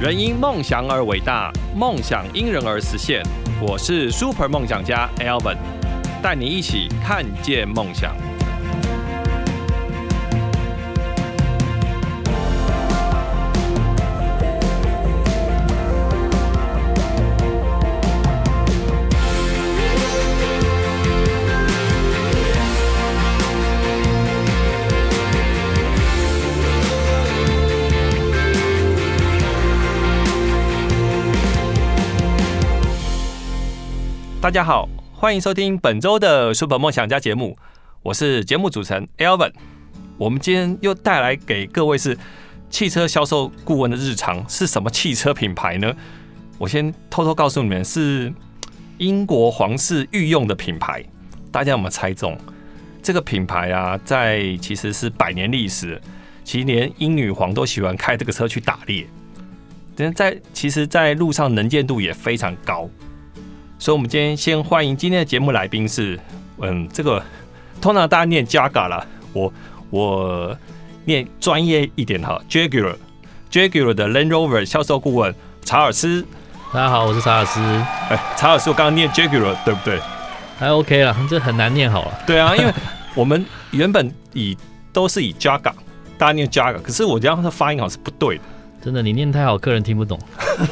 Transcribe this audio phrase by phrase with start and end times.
[0.00, 3.20] 人因梦想而伟大，梦想因人而实现。
[3.60, 5.56] 我是 Super 梦想家 Alvin，
[6.22, 8.14] 带你一起看见梦想。
[34.48, 37.54] 大家好，欢迎收听本周的 Super 梦想家节目，
[38.02, 39.52] 我是节目主持人 Alven。
[40.16, 42.16] 我们今天又带来给各位是
[42.70, 45.94] 汽车销售顾问的日常，是什么汽车品牌呢？
[46.56, 48.32] 我先偷偷告诉你们，是
[48.96, 51.04] 英国皇室御用的品牌。
[51.52, 52.34] 大家有没有猜中？
[53.02, 56.00] 这个品牌啊，在其实是百年历史，
[56.42, 59.06] 其实连英女皇都喜欢开这个车去打猎。
[59.94, 62.88] 但在其实，在路上能见度也非常高。
[63.78, 66.18] 所以，我们今天先欢迎今天的节目来宾是，
[66.60, 67.22] 嗯，这个
[67.80, 69.52] 通常大家念 Jaguar 啦，我
[69.90, 70.56] 我
[71.04, 72.96] 念专业一点哈，Jaguar
[73.50, 75.32] Jaguar 的 Land Rover 销售顾问
[75.64, 76.26] 查尔斯。
[76.72, 77.60] 大家好，我是查尔斯。
[77.60, 79.98] 哎、欸，查尔斯，我刚刚念 Jaguar 对不对？
[80.58, 82.18] 还 OK 啦，这很难念好了。
[82.26, 82.72] 对啊，因为
[83.14, 84.58] 我们原本以
[84.92, 85.72] 都是以 Jaguar，
[86.18, 88.42] 大家念 Jaguar，可是我这样的发音好像是不对的。
[88.80, 90.18] 真的，你念太好，客人听不懂。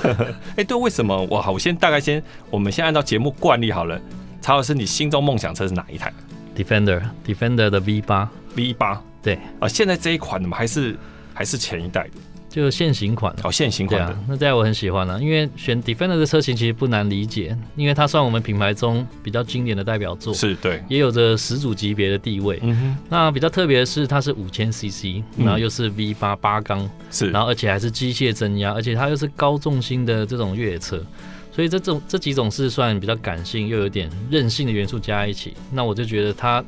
[0.57, 1.27] 哎，对，为什么？
[1.31, 4.01] 我好，我先大概先，我们先按照节目惯例好了。
[4.41, 6.13] 曹老师，你心中梦想车是哪一台
[6.57, 9.03] ？Defender，Defender 的 V 八，V 八。
[9.23, 10.97] 对啊、呃，现在这一款还是
[11.35, 12.11] 还是前一代的。
[12.49, 22.59] 就现行款哦，现行款的，啊、那这样我很喜欢啊，因为选 Defender 的车型其实不难理解，因为它算我们品牌中比较经典的代表作，是对，也有着始祖级别的地位。
[22.63, 31.05] 嗯哼，那比较特别的是，它是五千 CC，然后又是 V 八八缸，是，然后而且还是机械增压，而且它又是高重心的这种越野车，
[31.53, 36.65] 所以这种这几种是算比较感性又有点任性的元素加一起，那我就觉得它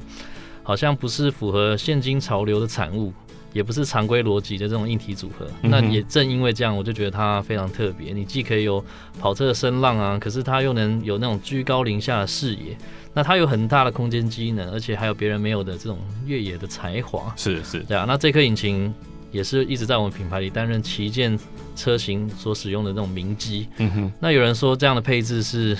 [0.62, 3.10] 好像不是符合现今潮流的产物。
[3.52, 8.12] 也不是常规逻辑的这种硬体组合，那也正因为这样，我就觉得它非常特别。
[8.12, 8.84] 你既可以有
[9.18, 12.76] 跑车的声浪啊，可是它又能有那种居高临下的视野。
[13.14, 17.32] 那它有很大的空间机能，而且还有别人没有的这种越野的才华。
[17.36, 18.04] 是是，对啊。
[18.06, 18.94] 那这颗引擎
[19.32, 21.36] 也是一直在我们品牌里担任旗舰
[21.74, 23.66] 车型所使用的那种名机。
[23.78, 24.12] 嗯哼。
[24.20, 25.76] 那有人说这样的配置是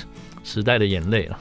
[0.49, 1.39] 时代的眼泪了。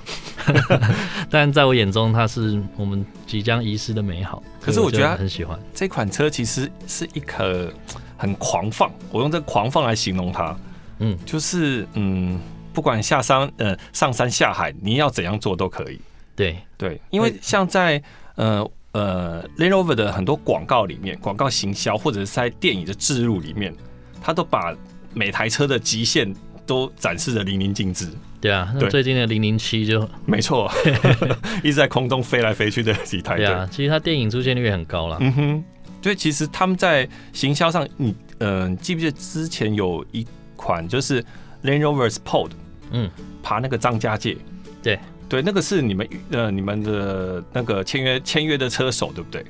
[1.32, 4.44] 但在我眼中，它是我们即将遗失的美好。
[4.60, 7.72] 可是我觉得很喜欢这款车，其实是一颗
[8.18, 8.92] 很狂放。
[9.12, 10.58] 我用这个狂放来形容它，
[11.00, 12.38] 嗯，就是嗯，
[12.74, 16.00] 不管下山呃上山下海，你要怎样做都可以。
[16.36, 18.02] 对对，因为像在
[18.36, 23.74] 呃呃 Land Rover 的很多广告里面，广告行销或者是在电影的置入里面，
[24.22, 24.76] 它都把
[25.14, 26.32] 每台车的极限
[26.68, 28.08] 都展示的淋漓尽致。
[28.40, 30.72] 对啊，那最近的零零七就没错，
[31.64, 33.38] 一直在空中飞来飞去的几台。
[33.38, 35.18] 对啊，其实它电影出现率也很高了。
[35.20, 35.64] 嗯哼，
[36.04, 40.24] 所以其实他们在行销上，你嗯、呃，记不记得之前有一
[40.56, 41.24] 款就是
[41.64, 42.52] Land Rover Sport，
[42.92, 43.10] 嗯，
[43.42, 44.38] 爬那个张家界。
[44.84, 49.44] 对对，那个是你们呃你们的那个签约签约的车手，对不对？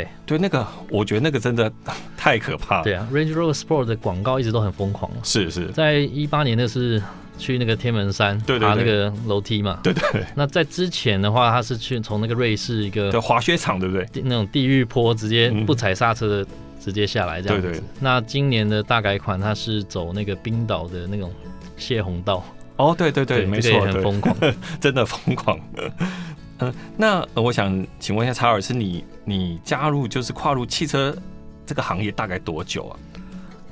[0.00, 1.72] 对对，那个我觉得那个真的
[2.16, 2.84] 太可怕了。
[2.84, 5.10] 对啊，Range Rover Sport 的广告一直都很疯狂。
[5.22, 7.02] 是是，在一八年那是。
[7.38, 9.78] 去那个天门山爬那个楼梯嘛？
[9.82, 10.24] 对对，对。
[10.34, 14.08] 那在之前的话，他是去从那个瑞士一个滑雪场，对不对？
[14.24, 17.68] 那种地狱坡，直接不踩刹车的直接下来这样子。
[17.68, 17.82] 对对。
[18.00, 21.30] 那今年的大改款，他是走那个冰岛的那种
[21.76, 22.42] 泄洪道。
[22.78, 24.34] 哦，对对对，没错，很疯狂，
[24.80, 25.60] 真的疯狂。
[26.58, 31.14] 嗯，那我想请问一下查尔斯，你你加入就是跨入汽车
[31.66, 32.98] 这个行业大概多久啊？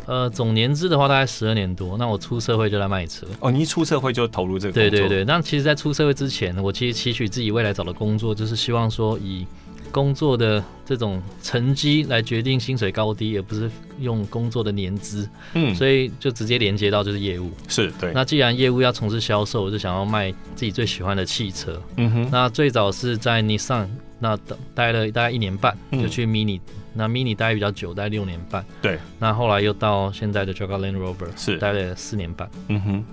[0.06, 1.96] 呃，总年资的话大概十二年多。
[1.96, 3.26] 那我出社会就来卖车。
[3.40, 4.90] 哦，你一出社会就投入这个工作？
[4.90, 5.24] 对对对。
[5.24, 9.46] 那其实，在出社会之前，我其实期许自己未来找的工作，就是希望说以
[9.94, 13.70] 工作的这种成绩来决定薪水高低，而不是
[14.00, 15.28] 用工作的年资。
[15.52, 15.72] 嗯。
[15.72, 17.52] 所以就直接连接到就是业务。
[17.68, 18.10] 是对。
[18.12, 21.80] 那既然业务要从事销售，我就想要卖自己最喜欢的汽车。
[21.96, 22.28] 嗯哼。
[22.32, 23.86] 那最早是在 Nissan，
[24.18, 24.36] 那
[24.74, 26.60] 待了大概一年半，就去 Mini。
[26.92, 28.64] 那 Mini 待比较久，待六年半。
[28.82, 32.50] 对，那后来又到现在的 Jaguar Land Rover，是待了四年半。
[32.66, 33.04] 嗯哼，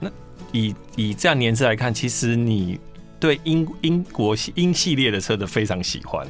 [0.00, 0.10] 那
[0.52, 2.78] 以以这样年资来看，其实你
[3.18, 6.26] 对英英国英系列的车的非常喜欢。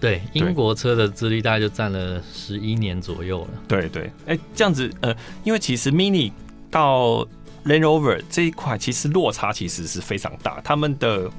[0.00, 3.48] 对，英国车的资历大概就占了十一年左右了。
[3.68, 5.14] 对对，哎、欸，这样子呃，
[5.44, 6.32] 因为其实 Mini
[6.70, 7.26] 到
[7.64, 11.30] Land Rover 这一块，其实落差其实是非常大，他们的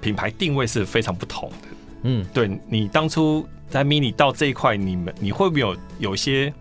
[0.00, 1.68] 品牌定位是非常不同的。
[2.02, 3.46] 嗯，对你当初。
[3.70, 6.52] 在 Mini 到这一块，你们你会不会有有些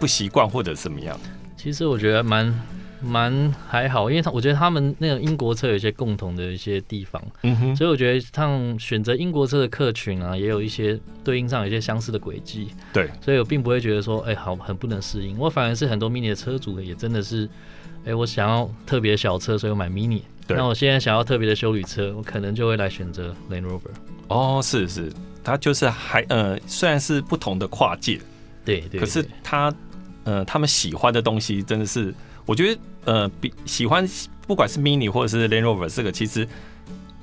[0.00, 1.16] 不习惯或者怎么样？
[1.56, 2.52] 其实我觉得蛮
[3.02, 17.46] 蛮还好，因为他我觉得他们那个英国车有一些共同的一些地方，嗯哼，所以我觉得像选择英国车的客群啊，也有一些对应上有一些相似的轨迹，对，所以我并不会觉得说，哎、欸，好很不能适应，我反而是很多 Mini 的车主也真的是，
[18.04, 23.90] 哎、欸，我想要特别小车，所以我买 Mini，对，那我现在想要特别的修旅车，我可能就会来选择 Land Rover。
[24.28, 25.12] 哦，是是，
[25.42, 28.20] 它就是还呃，虽然是不同的跨界，
[28.64, 29.72] 对对，可是它。
[30.24, 32.14] 呃，他们喜欢的东西真的是，
[32.44, 34.06] 我觉得呃，比喜欢
[34.46, 36.46] 不管是 Mini 或者是 Land Rover 这个，其实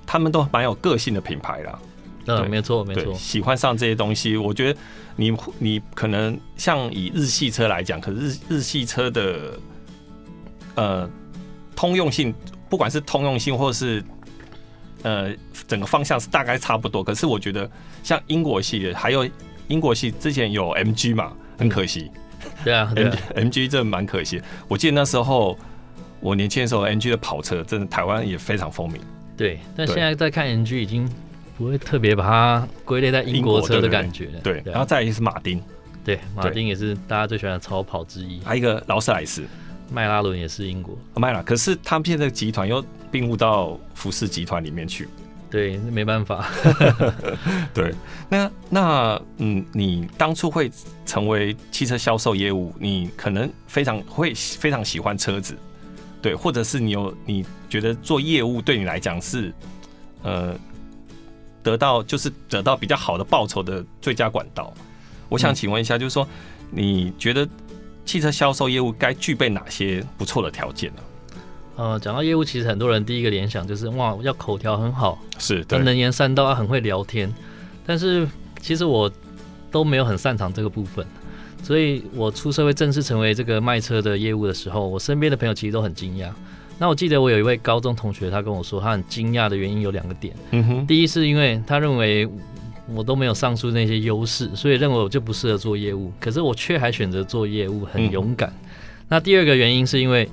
[0.06, 1.79] 他们都蛮有个性的品牌啦。
[2.25, 3.13] 嗯，没错没错。
[3.13, 4.79] 喜欢上这些东西，我觉得
[5.15, 9.59] 你你可能像以日系车来讲，可是日日系车的
[10.75, 11.09] 呃
[11.75, 12.33] 通用性，
[12.69, 14.03] 不管是通用性或是
[15.03, 15.31] 呃
[15.68, 17.01] 整个方向是大概差不多。
[17.03, 17.69] 可是我觉得
[18.03, 19.25] 像英国系的，还有
[19.69, 22.12] 英国系之前有 MG 嘛，很可惜。
[22.13, 22.21] 嗯
[22.63, 24.41] 对啊，对啊，M G 真的蛮可惜。
[24.67, 25.57] 我记得那时候
[26.19, 28.97] 我年轻的时候，M G 的跑车真的台湾也非常风靡。
[29.35, 31.09] 对，但现在在看 M G 已经
[31.57, 34.39] 不会特别把它归类在英国车的感觉了。
[34.41, 35.61] 对，然后再一个是马丁，
[36.03, 38.41] 对，马丁也是大家最喜欢的超跑之一。
[38.43, 39.43] 还有一个劳斯莱斯，
[39.91, 40.97] 迈拉伦也是英国。
[41.15, 45.07] 迈拉，可是他们现在的集团又并入到福斯集团里面去。
[45.49, 46.49] 对，没办法。
[47.73, 47.94] 对，
[48.29, 50.69] 那那嗯，你当初会
[51.05, 55.57] 成为汽车销售业务，你可能非常会非常喜欢车子，
[56.21, 59.53] 对，或者是你有你觉得做业务对你来讲是
[60.23, 60.53] 呃
[61.63, 64.73] 得到就是得到比较好的报酬的最佳管道。
[65.29, 66.27] 我想请问一下，就是说
[66.69, 67.47] 你觉得
[68.05, 71.01] 汽车销售业务该具备哪些不错的条件呢？
[71.77, 77.31] 呃，讲到业务，其实很多人第一个联想就是哇，要口条很好，是，能言善道，很会聊天。
[77.85, 78.27] 但是
[78.59, 79.09] 其实我
[79.69, 81.06] 都没有很擅长这个部分，
[81.62, 86.31] 所以我出社会正式成为这个卖车的业务的时候，我身边的朋友其实都很惊讶。
[86.79, 90.35] 那我记得我有一位高中同学，他跟我说，他很惊讶的原因有两个点。
[90.50, 92.27] 嗯哼，第一是因为他认为
[92.91, 96.12] 我都没有上述那些优势，所以认为我就不适合做业务。
[96.19, 98.50] 可是我却还选择做业务，很勇敢。
[98.50, 98.69] 嗯、
[99.09, 100.27] 那第二个原因是因为。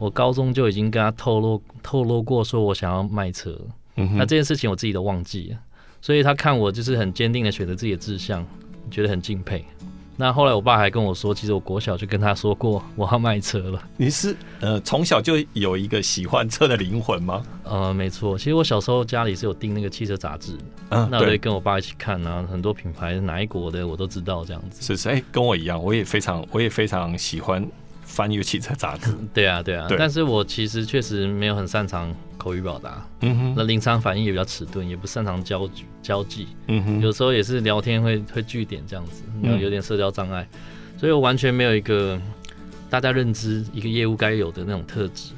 [0.00, 3.54] 我高中就已经跟他透露透露过，说我想要卖车。
[3.96, 5.58] 嗯哼，那这件事情我自己都忘记了，
[6.00, 8.44] 所以他看我就是很坚定的选择自己的志向，
[8.90, 9.62] 觉得很敬佩。
[10.16, 13.82] 那后来我爸还跟我说，其实我国小就跟他说过我要卖车了。
[13.96, 17.42] 你是呃从小就有一个喜欢车的灵魂吗？
[17.64, 20.56] 呃，没错，其实我小时候家里是有订那个汽车杂志，
[20.90, 24.82] 嗯，那我就跟我爸一起看啊，很多品牌哪一国的我都知道这样子。
[24.82, 27.66] 是是，哎、欸，跟我一样，我也非常我也非常喜欢。
[28.10, 35.70] 翻阅汽车杂志，对啊，对啊，对，但是我其实确实没有很擅长口语表达，嗯哼，那临场反应也比较迟钝，也不擅长交
[36.02, 40.46] 交际，嗯哼，有时候也是聊天会会据点这样子，然后有点社交障碍，
[40.98, 42.20] 所以我完全没有一个
[42.90, 45.30] 大家认知一个业务该有的那种特质。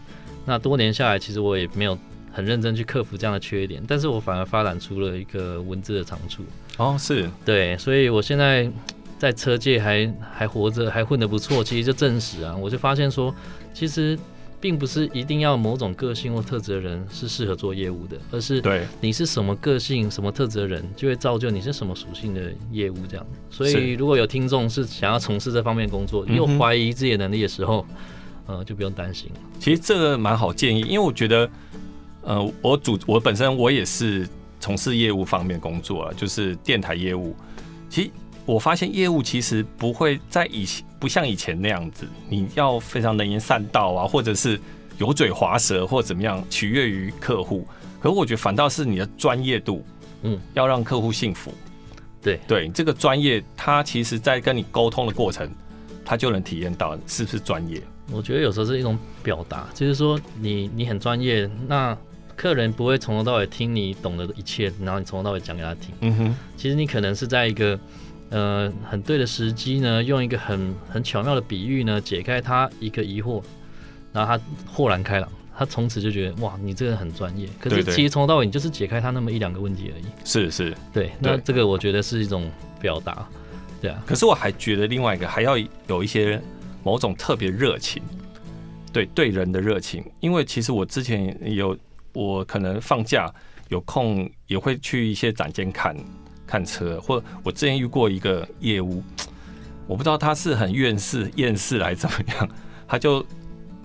[0.46, 1.96] 那多年下来，其实我也没有
[2.32, 6.42] 很认真去克服这样的缺点，但是我反而发展出了一个文字的长处。
[6.78, 7.30] 哦，是。
[7.44, 8.68] 对，所以我现在。
[9.22, 13.32] 在车界还还活着，还混得不错，其实就证实啊，我就发现说，
[13.72, 14.18] 其实
[14.60, 23.24] 并不是一定要某种个性或特质的人是适合做业务的，而是对你是什么个性、什么特质的人，就会造就你是什么属性的业务这样。
[23.48, 27.86] 所以如果有听众是想要从事这方面工作，又怀疑自己的能力的时候，
[28.48, 29.30] 呃，就不用担心。
[29.60, 31.48] 其实这个蛮好建议，因为我觉得，
[32.22, 37.36] 呃，我主我本身我也是从事业务方面工作啊，就是电台业务，
[37.88, 38.10] 其实。
[38.44, 44.60] 我发现业务其实不会在以前不像以前那样子，你要非常能言善道啊，或者是
[44.98, 47.66] 油嘴滑舌或怎么样取悦于客户。
[48.00, 49.84] 可是我觉得反倒是你的专业度，
[50.22, 51.54] 嗯，要让客户信服。
[52.20, 55.48] 对对，这个专业，他其实在跟你沟通的过程，
[56.04, 57.80] 他就能体验到是不是专业。
[58.10, 61.96] 我觉得有时候是一种表达，就是说你你很专业，那
[62.34, 65.94] 客人不会从头到尾听你懂得的一切，然后你从头到尾讲给他听。
[66.00, 67.78] 嗯哼，其实你可能是在一个。
[68.32, 73.42] 呃，很对的时机呢，用一个很很巧妙的比喻呢，解开他一个疑惑，
[74.10, 77.46] 然后他豁然开朗，他从此就觉得哇，你这个人很专业。
[77.60, 80.04] 可是其实从头到尾，你就是解开他那么一两个问题而已。
[80.24, 81.12] 是是，对。
[81.20, 83.28] 那这个我觉得是一种表达，
[83.82, 84.02] 对啊。
[84.06, 86.40] 可是我还觉得另外一个还要有一些
[86.82, 88.02] 某种特别热情，
[88.94, 91.76] 对对人的热情，因为其实我之前有
[92.14, 93.30] 我可能放假
[93.68, 95.94] 有空也会去一些展间看。
[96.52, 99.02] 看车，或我之前遇过一个业务，
[99.88, 102.48] 我不知道他是很厌世厌世来怎么样，
[102.86, 103.24] 他就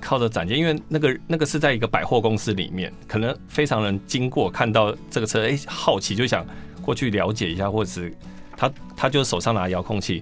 [0.01, 6.45] 靠着展间，因为那个那个是在一个百货公司里面，可能非常人经过看到这个车，哎、好奇就想
[6.81, 8.13] 过去了解一下，或者是
[8.57, 10.21] 他他就手上拿遥控器，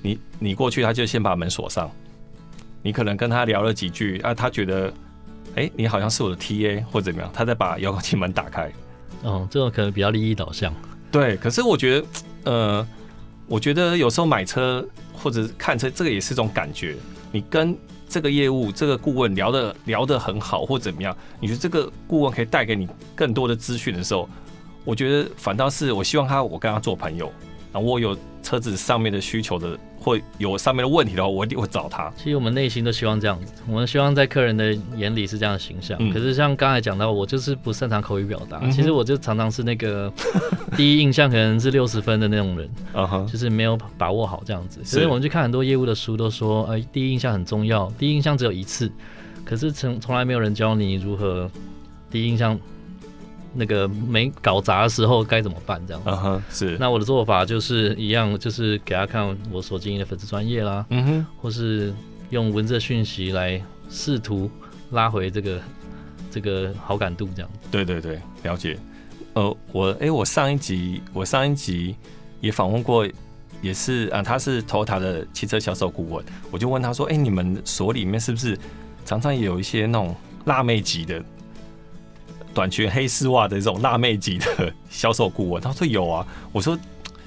[0.00, 1.90] 你你过去他就先把门锁上，
[2.80, 4.90] 你可能跟他聊了几句啊，他觉得，
[5.56, 8.72] 哎、你好像是我的 TA 或者怎么样，他再把遥控器门打开。
[9.22, 10.72] 嗯，这种可能比较利益导向。
[11.14, 12.06] 对，可是我觉得，
[12.50, 12.88] 呃，
[13.46, 16.96] 我觉得有时候买车或者看车，这个也是一种感觉。
[17.30, 17.78] 你跟
[18.08, 24.28] 这个业务、这个顾问聊的聊得很好，或怎么样，你觉得这个顾问可以带给你更多的资讯的时候，
[24.84, 27.32] 我觉得反倒是我希望他，我跟他做朋友，
[27.74, 29.78] 然后我有车子上面的需求的。
[30.04, 32.12] 会有上面的问题的话，我一定会找他。
[32.14, 35.96] 其实我们内心都希望这样子，我们希望在客人的眼里是这样的形象。
[35.98, 38.60] 嗯、可是像刚才讲到，我就是不擅长口语表达。
[38.62, 40.12] 嗯、其实我就常常是那个
[40.76, 42.68] 第一印象可能是六十分的那种人，
[43.26, 44.84] 就是没有把握好这样子。
[44.84, 48.92] 所以我们去看很多业务的书，都说，呃，第一印象很重要，第一印象只有一次。
[49.42, 51.50] 可是从从来没有人教你如何
[52.10, 52.60] 第一印象。
[53.54, 55.80] 那个没搞砸的时候该怎么办？
[55.86, 56.76] 这样子，uh huh, 是。
[56.78, 61.94] 那我的做法就是一样，就是给他看我所经营的粉丝专业啦，嗯哼，或是
[62.30, 64.50] 用文字讯息来试图
[64.90, 65.60] 拉回这个
[66.30, 67.50] 这个好感度，这样。
[67.70, 68.76] 对对对，了解。
[69.34, 71.96] 呃，我哎、欸，我上一集我上一集
[72.40, 73.06] 也访问过，
[73.62, 78.58] 也是啊，他是 Toyota 的汽车销售顾问，我就问他说，哎、欸，你们所里面是不是
[79.04, 81.22] 常常也有一些那种辣妹级的？
[82.54, 86.26] 短裙黑丝袜的这种辣妹级的销售顾问，他说有啊。
[86.52, 86.78] 我说，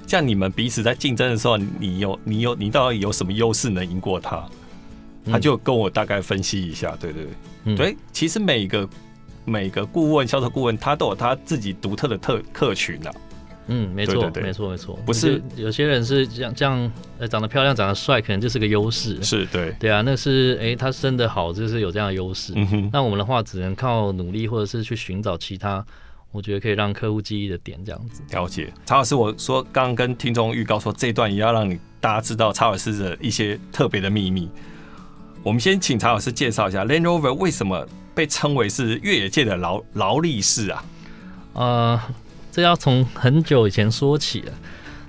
[0.07, 4.43] 像你们彼此在竞争的时候，你有你有你到底有什么优势能赢过他？
[5.29, 7.31] 他就跟我大概分析一下，对对对，
[7.65, 8.87] 嗯、对，其实每个
[9.43, 13.15] 每个顾问销售顾问他都有他自己独特的特客群的、啊。
[13.69, 19.21] 嗯，没错，没错，没错，不是有些人是这样这样，呃，长得漂亮，长得帅，可能就是个优势。
[19.21, 22.53] 是对，对啊，那是哎、欸，他生的好，就是有这样的优势。
[22.55, 25.85] 嗯哼，那我们的话，只能靠努力，或者是去寻找其他，
[26.31, 28.21] 我觉得可以让客户记忆的点，这样子。
[28.31, 34.49] 了解，查老师，我说刚刚跟听众预告说，这一段也要让你大家知道查老师的一些特别的秘密。
[35.43, 40.85] 我们先请查老师介绍一下 Land Rover 为什么被称为是越野界的劳劳力士啊？
[41.51, 42.01] 呃。
[42.57, 44.53] 这要从很久以前说起了。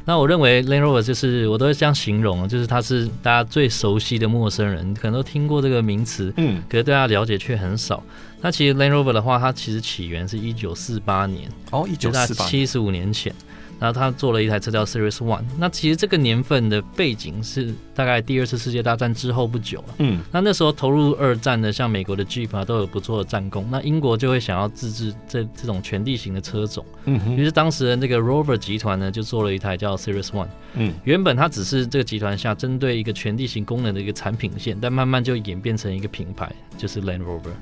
[0.05, 8.03] 那我认为 Land Rover 就是我都会这样形容，就是它是大家最熟悉的陌生人，可能都听过这个名词，嗯，可是对他了解却很少。
[8.43, 13.35] 那其实 Land Rover 的话，它其实起源是一九四八年，哦，一九四八，七十五年前。
[13.79, 19.95] 然后他做了一台车叫 Series One，那其实这个年份的背景是大概第二次世界大战之后不久了。
[19.99, 23.67] 嗯，那那时候投入二战的，像美国的 Jeep 啊，都有不错的战功。
[23.71, 26.85] 那英国就会想要自制这这种全地形的车种。
[27.05, 30.49] 嗯哼，于是当时的那个 Rover 集团呢，就做了一台叫 Series One。
[30.75, 37.55] 嗯，原本它只是这个集团下针对一个全地形功能的一个产品线，但慢慢就演变成一个品牌，就是 Land Rover。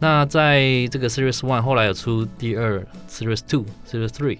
[0.00, 4.38] 那在这个 Series One 后来有出第二 Series Two、Series Three。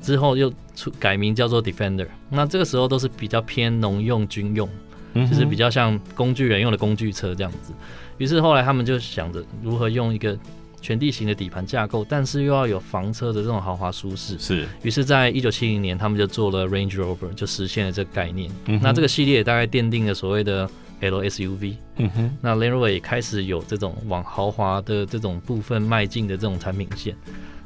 [0.00, 4.68] 之后又出改名叫做 Defender，那这个时候都是比较偏农用军用，
[5.14, 7.72] 就是比较像工具人用的工具车这样子。
[8.18, 10.36] 于是后来他们就想着如何用一个
[10.80, 14.38] 全地形的底盘架构，但是又要有房车的这种豪华舒适。
[14.38, 14.66] 是。
[14.82, 18.50] 于是，在一九七零年，他们就做了 Range Rover，就实现了这个概念。
[18.66, 21.74] 嗯、那这个系列也大概奠定了所谓的 LSUV。
[21.96, 22.36] 嗯哼。
[22.40, 27.16] 那 Land Rover 也开始有这种往豪华的这种部分迈进的这种产品线。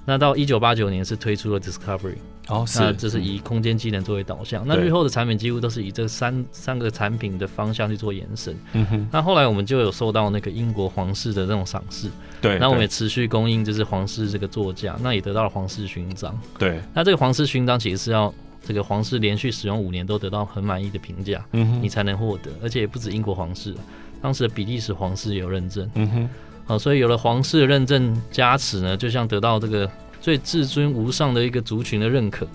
[0.05, 2.17] 那到一九八九年是推出了 Discovery，
[2.49, 4.65] 哦，是，那这是以空间机能作为导向。
[4.65, 8.57] 嗯、那日后的产品几乎都是以这三三个产品的方向去做延伸。
[8.73, 9.09] 嗯哼。
[9.13, 12.09] 那后来我们就有受到那个英国皇室的这种赏识，
[12.41, 12.59] 对。
[12.59, 16.37] 那我们也持续供应就是皇室这个座驾，那也得到了皇室勋章。
[16.59, 16.81] 对。
[16.93, 22.51] 那这个皇室勋章其实是要这个皇室连续使用五年都得到很满意的评价，嗯哼，你才能获得。
[22.61, 23.73] 而且也不止英国皇室，
[24.21, 25.89] 当时的比利时皇室也有认证。
[25.95, 26.29] 嗯哼。
[26.65, 29.91] 好，所以有了皇室的认证加持呢，就像得到这个
[30.21, 32.47] 最至尊无上的一个族群的认可。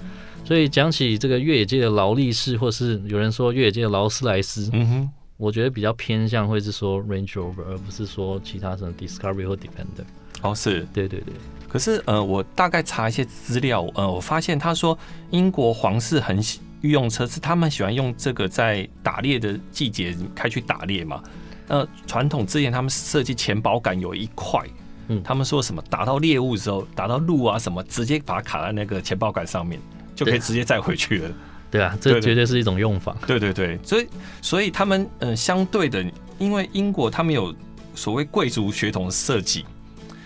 [0.45, 10.05] 所以讲起这个越野界的劳力士，或是有人说越野界的劳斯莱斯，嗯哼，我觉得比较偏向会是说 Range Rover，而不是说其他什么 Discovery 或 Defender。
[10.41, 11.33] 哦，是，对对对。
[11.67, 14.97] 可是呃，我大概查一些资料，呃，我发现他说
[15.31, 21.21] 英国皇室很喜御用车是他们喜欢用这个在打猎的季节开去打猎嘛。
[21.67, 24.61] 呃，传统之前他们设计前保杆有一块，
[25.09, 29.79] 嗯，他们说什么打到猎物的时候，打到鹿啊什么，直接把它卡在那个前保杆上面，
[30.15, 31.29] 就可以直接载回去了。
[31.69, 33.15] 对啊，这绝对是一种用法。
[33.27, 34.07] 对对对，所以
[34.41, 36.05] 所以他们嗯、呃，相对的，
[36.39, 37.53] 因为英国他们有
[37.93, 39.65] 所谓贵族血统的设计，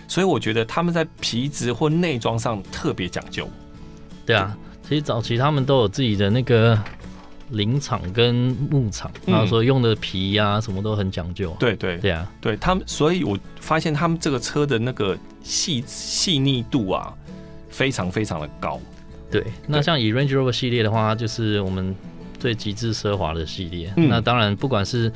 [0.06, 3.48] 所以我觉得他们在皮质或内装上特别讲究。
[4.24, 4.56] 对啊，
[4.88, 6.78] 其实早期他们都有自己的那个。
[7.52, 8.34] 林场跟
[8.70, 11.54] 牧场，然后说用的皮呀、啊，什么都很讲究。
[11.58, 17.12] 对对对啊，对他们，所以我发现他们这个车的那个细细腻度啊，
[17.68, 18.80] 非常非常的高。
[19.30, 21.94] 对，那像以 Range Rover 系列的话，就是我们
[22.38, 23.92] 最极致奢华的系列。
[23.96, 25.10] 嗯、那当然，不管是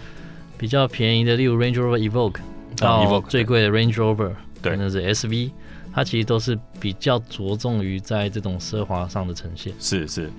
[0.56, 2.40] 比较便宜的，例如 Range Rover Evoque
[2.76, 5.50] 到最贵的 Range Rover，对，那是 SV，
[5.92, 9.74] 它其实都是比较着重于在这种奢华上的呈现。
[9.78, 10.30] 是是，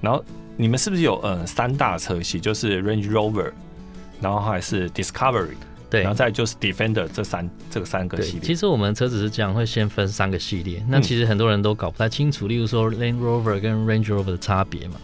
[0.00, 0.24] 然后
[0.56, 3.52] 你们是不是有嗯三大车系，就是 Range Rover，
[4.20, 5.56] 然后还是 Discovery，
[5.88, 8.40] 对，然后再就是 Defender 这三这个三个系列。
[8.42, 10.84] 其实我们车子是这样，会先分三个系列。
[10.88, 14.96] 那其实很多人都搞不太清楚，嗯、例如说 Range Rover 跟 Range Rover 的差别嘛。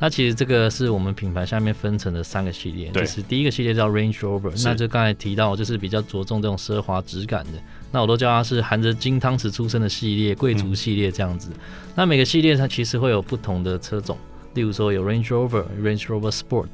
[0.00, 7.58] 那其实这个是我们品牌下面分成的三个系列，就是第一个系列叫 Range Rover，那就刚才提到就是比较着重这种奢华质感的，
[7.90, 11.50] 那我都叫它是含着金汤匙出生的系列，贵族系列这样子。
[11.52, 11.60] 嗯、
[11.96, 14.16] 那每个系列它其实会有不同的车种，
[14.58, 16.66] 例如说有 Range Rover、Range Rover Sport、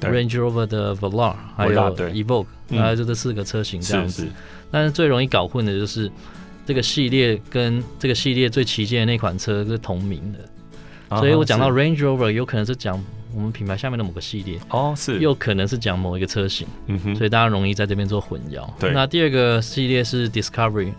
[0.00, 4.22] Range Rover 的 Velar，还有 Evoque，大概就这四个车型这样子。
[4.22, 4.34] 是是，
[4.72, 6.10] 但是最容易搞混的就是
[6.66, 11.16] 这个系列跟这个系列最旗舰的那款车是同名的。
[11.16, 13.00] 所以我讲到 Range Rover，有可能是讲
[13.32, 14.58] 我们品牌下面的某个系列。
[14.70, 18.68] 哦，是，又可能是讲某一个车型，嗯哼，所以大家容易在这边做混淆。
[18.80, 20.92] 对，那第二个系列是 Discovery，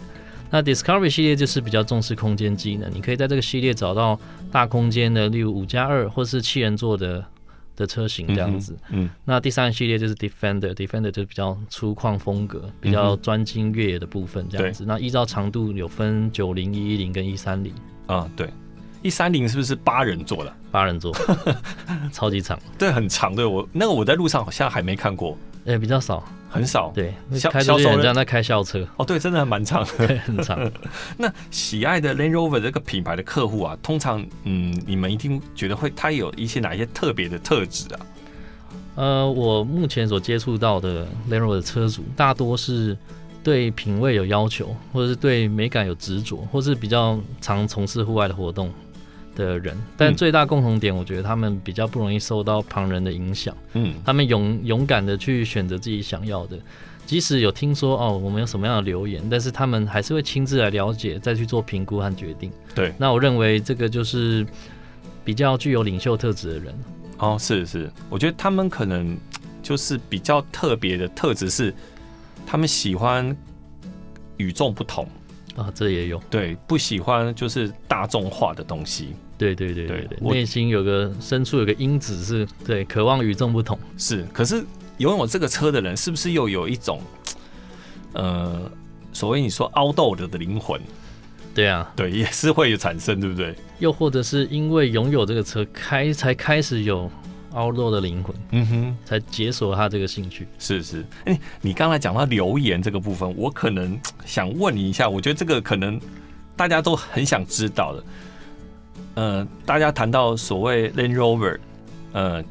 [0.50, 4.20] 那 Discovery 系列就是比较重视空间机能，你可以在这个系列找到
[4.52, 7.24] 大空间的，例如五加二或是七人座的
[7.76, 8.78] 的车型这样子。
[8.90, 14.84] 嗯，嗯，那第三个系列就是 Defender，Defender 就是比较粗犷风格，比较专精越野的部分这样子。
[14.86, 17.74] 那依照长度有分九零、一一零跟一三零。
[18.08, 18.50] 啊，对。
[19.02, 20.54] 一三零是不是八人座的？
[20.72, 21.16] 八人座，
[22.12, 22.60] 超级长。
[22.78, 23.34] 对，很长。
[23.34, 25.38] 对，我那个我在路上好像还没看过，
[25.70, 26.92] 哎、欸，比较少，很少。
[26.96, 27.14] 对，
[27.52, 28.86] 开销售人在开校车。
[28.98, 30.60] 哦，对，真的还蛮长的，对，很长。
[31.16, 38.00] 那喜爱的 Land Rover 这个品牌的客户啊，通常嗯，你们一定觉得会，它有一些哪一些特别的特质啊？
[38.96, 42.98] 呃，我目前所接触到的 Land Rover 的车主，大多是。
[43.42, 48.70] 对品味有要求，或者是对美感有执着，或是比较常从事户外的活动
[49.36, 53.56] 的人，但最大共同点，我觉得他们比较不容易受到旁人的影响。
[53.74, 56.58] 嗯，他们勇勇敢的去选择自己想要的，
[57.06, 62.52] 即使有听说哦，我们有什么样的留言，但是他们还是会亲自来了解，再去做评估和决定。
[62.76, 64.46] 对，那我认为这个就是
[65.24, 66.74] 比较具有领袖特质的人。
[67.18, 69.18] 哦，是是，我觉得他们可能
[69.62, 71.74] 就是比较特别的特质是。
[72.52, 73.38] 他们喜欢
[74.38, 75.08] 与众不同
[75.60, 79.10] 啊，这也有对，不喜欢就是大众化的东西。
[79.38, 83.78] 对对对对对，内心有个深处有个因子是对，渴望与众不同。
[83.98, 84.64] 是，可是
[84.98, 87.02] 拥有这个车的人，是不是又有一种
[88.14, 88.72] 呃，
[89.12, 90.80] 所谓你说 outdoor 的灵魂？
[91.54, 93.54] 对啊，对，也是会有产生，对不对？
[93.80, 97.12] 又或者是因为拥有这个车，开才开始有。
[97.54, 100.48] Outdoor 的灵魂，嗯哼，才解锁他这个兴趣。
[100.58, 106.00] 是是，哎、欸，你刚才讲到留言这个部分，我可能 想问你一下，我觉得这个可能
[106.56, 108.04] 大家都很想知道的。
[109.16, 111.60] 呃，大家谈到所谓 Land Rover，
[112.14, 112.44] 呃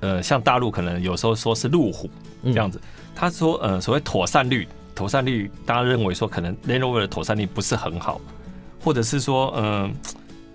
[0.00, 2.08] 呃，像大陆可能有时候说是路虎
[2.44, 8.20] 这样子，嗯、他说呃所谓妥善率，妥善率，大家认为说可能 Land Rover 的妥善率不是很好，
[8.82, 9.90] 或者是说嗯、呃，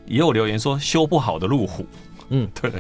[0.06, 1.86] 也有留言说修不好的路虎。
[2.30, 2.72] 嗯，对。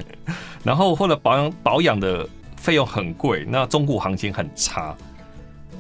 [0.64, 2.28] 然后或者保养保养的
[2.58, 4.96] 费用很贵，那中古行情很差。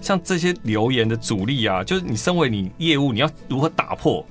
[0.01, 4.23] 像这些留言的阻力啊，就是你身为你业务，你要如何打破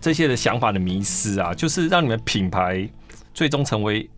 [0.00, 1.54] 这些的想法的迷失啊？
[1.54, 2.86] 就是让你们品牌
[3.32, 4.08] 最终成为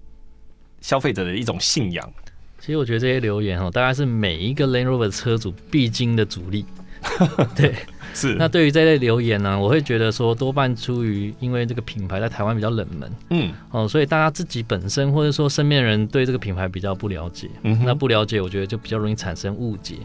[0.80, 2.12] 消费者的一种信仰。
[2.58, 6.64] 其实我觉得这些留言哦，大概是每一个 Land Rover 车主必经的阻力。
[7.54, 7.74] 对。
[8.14, 19.96] 是，那对于这类留言呢、啊，我会觉得说多半出于因为这个品牌在台湾比较冷门，嗯，哦，所以大家自己本身或者说身边人对这个品牌比较不了解，嗯，那不了解，我觉得就比较容易产生误解。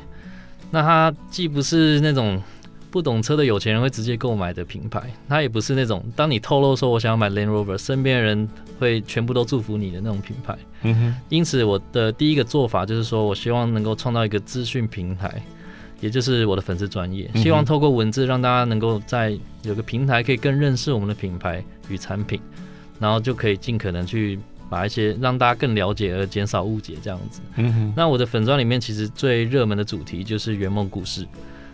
[0.71, 2.41] 那它既不是那种
[2.89, 8.47] 不懂车的有钱人会直接购买的品牌，它也不是那种当你透露说我想要买 Land Rover，身边人
[8.79, 10.57] 会全部都祝福你的那种品牌。
[10.83, 15.41] 嗯哼，因此我的第一个做法就是说我希望能够创造一个资讯平台。
[15.99, 22.39] 也就是我的粉丝专业，希望透过文字让大家能够在有个平台可以更认识我们的品牌与产品，
[22.99, 27.41] 然后就可以尽可能去把一些让大家更了解而减少误解这样子。
[27.55, 27.93] 嗯哼。
[27.95, 31.25] 那我的粉专里面其实最热门的主题就是圆梦故事，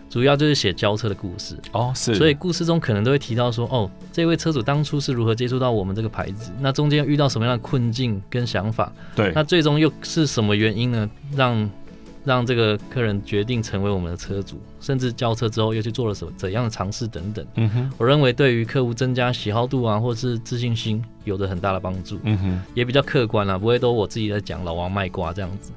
[0.08, 1.58] 主要就是写交车的故事。
[1.72, 2.14] 哦，是。
[2.14, 8.92] 所以故事中可能都会提到说，哦，这位车主当初是如何接触到我们这个牌子，那中间遇到什么样的困境跟想法？
[9.14, 9.32] 对。
[9.34, 11.10] 那最终又是什么原因呢？
[11.36, 11.68] 让
[12.24, 17.46] 让这个客人决定成为我们的车主，甚至交车之后又去做了什么怎样的尝试等等。
[17.56, 22.18] 嗯哼，我认为对于客户增加喜好度啊，或是自信心，有着很大的帮助。
[22.22, 25.70] 嗯哼，也比较客观啊，不会都我自己在讲老王卖瓜这样子。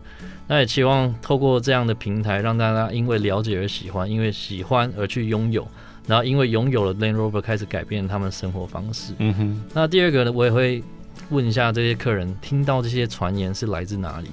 [0.48, 5.68] 那也期望透过这样的平台，让大家因为了解而喜欢，因为喜欢而去拥有，
[6.08, 9.14] 然后因为拥有了 Land Rover 开始改变他们生活方式。
[9.20, 10.82] 嗯哼，那第二个呢，我也会
[11.30, 14.30] 问一下这些客人，听到这些传言是来自哪里？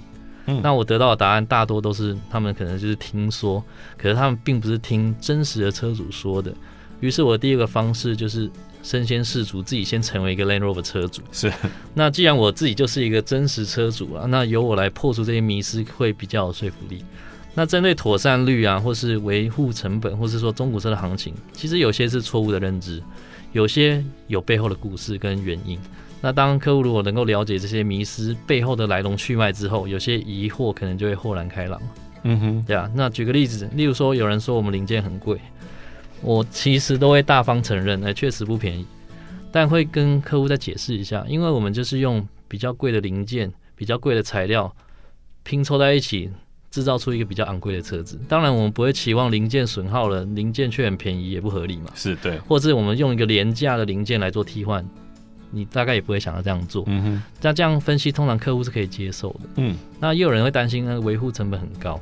[0.47, 3.63] 嗯，那我得到的答案大多都是他们可能就是听说，
[3.97, 6.53] 可是他们并不是听真实的车主说的。
[7.01, 8.51] 于是我第一个方式就是
[8.83, 11.23] 身先士卒，自己先成为一个 Land Rover 车主。
[11.33, 11.53] 是，
[11.93, 17.05] 那既然我自己就是一个真实车主啊，那由我来破除这些迷思会比较有说服力。
[17.55, 23.03] 那针对妥善率啊，或是维护成本，或是说中古车的行情，其实有些是错误的认知，
[23.53, 25.79] 有些有背后的故事跟原因。
[26.25, 31.79] 那当客户如果能够了解这些迷失背后的来龙去脉之后，有些疑惑可能就会豁然开朗。
[32.23, 32.91] 嗯哼，对啊。
[32.95, 35.39] 那举个例子，例如说有人说我们零件很贵，
[36.23, 38.87] 我其实都会大方承认，哎，确实不便宜，
[39.53, 44.75] 但会跟客户再解释一下，因为我们就是用比较贵的零件、比较贵的材料
[45.43, 46.31] 拼凑在一起，
[46.71, 48.19] 制造出一个比较昂贵的车子。
[48.27, 51.91] 当然，我们不会期望零件损耗了，零件却很便宜，也不合理嘛。
[51.95, 54.83] 是对，或者是我们用一个廉价的零件来做替换。
[55.55, 57.23] 你大概也不会想要这样做，嗯哼。
[57.40, 59.77] 那这样分析，通常客户是可以接受的，嗯。
[60.01, 62.01] 那也有人会担心，那个维护成本很高。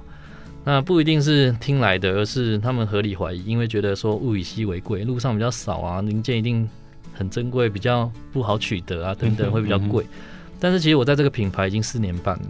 [0.65, 6.69] 那不一定是听来的，而是他们合理怀疑，因为觉得说物以稀为贵，路上比较少啊，零件一定
[7.13, 10.07] 很珍贵，比较不好取得啊，等等会比较贵。
[10.61, 12.47] 但是其实我在这个品牌已经四年半了。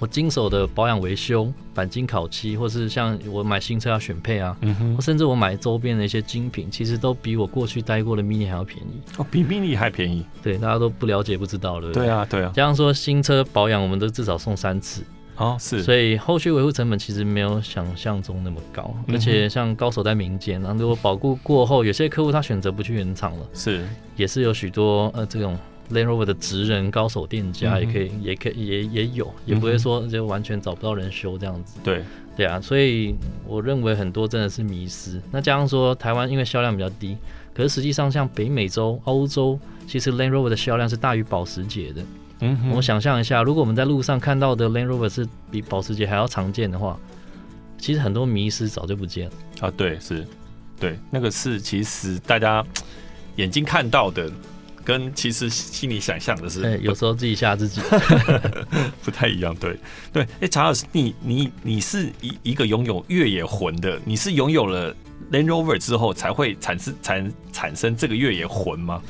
[0.00, 4.56] 我经手的保养维修、钣金烤漆，或是像我买新车要选配啊，
[5.00, 10.24] 甚至我买周边的一些精品，其实都比我过去待过的 Mini 还要便宜哦，比 Mini 还便宜。
[10.40, 11.92] 对，大家都不了解不知道了。
[11.92, 12.52] 对啊，对啊。
[12.54, 15.02] 加上说新车保养，我们都至少送三次
[15.36, 15.82] 哦，是。
[15.82, 23.84] 所以后续维护成本其实没有想象中那么高，嗯，而且像高手在民间，然后如果保固过后，有些客户他选择不去原厂了，是，
[24.14, 25.58] 也是有许多呃这种。
[25.90, 31.78] Land Rover 的职人高手店家也可以，嗯、也可以，也也有，也不会说就完全找不到人修这样子。
[31.82, 32.04] 对，
[32.36, 33.14] 对啊，所以
[33.46, 35.20] 我认为很多真的是迷失。
[35.30, 37.16] 那加上说台湾因为销量比较低，
[37.54, 42.02] 可是实际上像北美洲、欧洲，其实 Land Rover 的销量是大于保时捷的。
[42.40, 46.98] 嗯，我们想象一下，如果我们在路上看到的 Land Rover 是比保时捷还要常见的话，
[47.78, 49.32] 其实很多迷失早就不见了。
[49.60, 50.26] 啊，对，是，
[50.78, 52.64] 对，那个是其实大家
[53.36, 54.30] 眼睛看到的。
[54.88, 57.78] 跟其实心里想象的是，有时候自己吓自己，
[59.04, 59.54] 不太一样。
[59.56, 59.78] 对
[60.10, 64.90] 对，哎、欸，查尔斯，你你你是一一个拥有越野魂的，你是拥有了
[65.30, 69.02] Land Rover 之后才会产生产产生这个越野魂吗？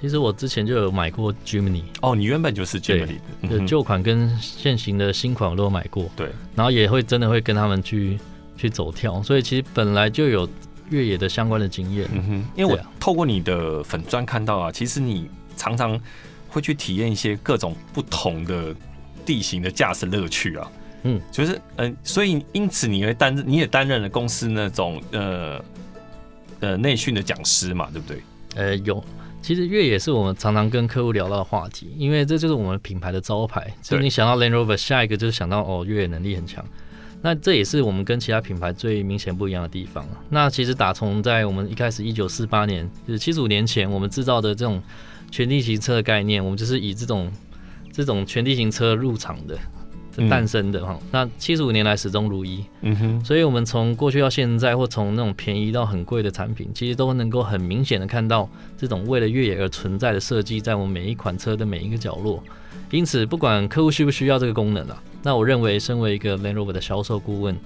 [0.00, 8.18] 其实我之前就有买过 Jimny 哦，你原本就是 Jimny 的，旧款跟现行的新款我都有买过，对，然后也会真的会跟他们去
[8.56, 10.48] 去走跳，所以其实本来就有。
[10.92, 15.98] 越野的相关的经验，嗯哼，因为我透过你的粉砖看到啊，其实你常常
[16.48, 18.74] 会去体验一些各种不同的
[19.24, 20.70] 地形的驾驶乐趣啊，
[21.04, 25.64] 嗯，就是嗯、呃，所以因此你会担任，你也担任了公司那种呃
[26.60, 28.22] 呃内训的讲师嘛，对不对？
[28.54, 29.02] 呃，有，
[29.40, 36.64] 其实越野是我们常常跟客户聊到的话题，因为这就是我们品牌的招牌，所以你想到 Land Rover，下一个就是想到哦，越野能力很强。
[37.22, 40.04] 那这也是我们跟其他品牌最明显不一样的地方。
[40.28, 44.82] 那其实打从在我们一开始一九四八年，就是七十五年前，我们制造的这种
[45.30, 47.30] 全地形车的概念，我们就是以这种
[47.92, 49.56] 这种全地形车入场的
[50.28, 51.08] 诞生的哈、嗯。
[51.12, 52.64] 那七十五年来始终如一。
[52.80, 53.24] 嗯哼。
[53.24, 62.42] 所以我们从过去到现在，或从那种便宜到很贵的产品，其实都能够很明显的看到这种为了越野而存在的设计，在我们每一款车的每一个角落。
[62.92, 67.56] 因此，不管客户需不需要这个功能啊，那我认为，身为一个 Land Rover 的销售顾问，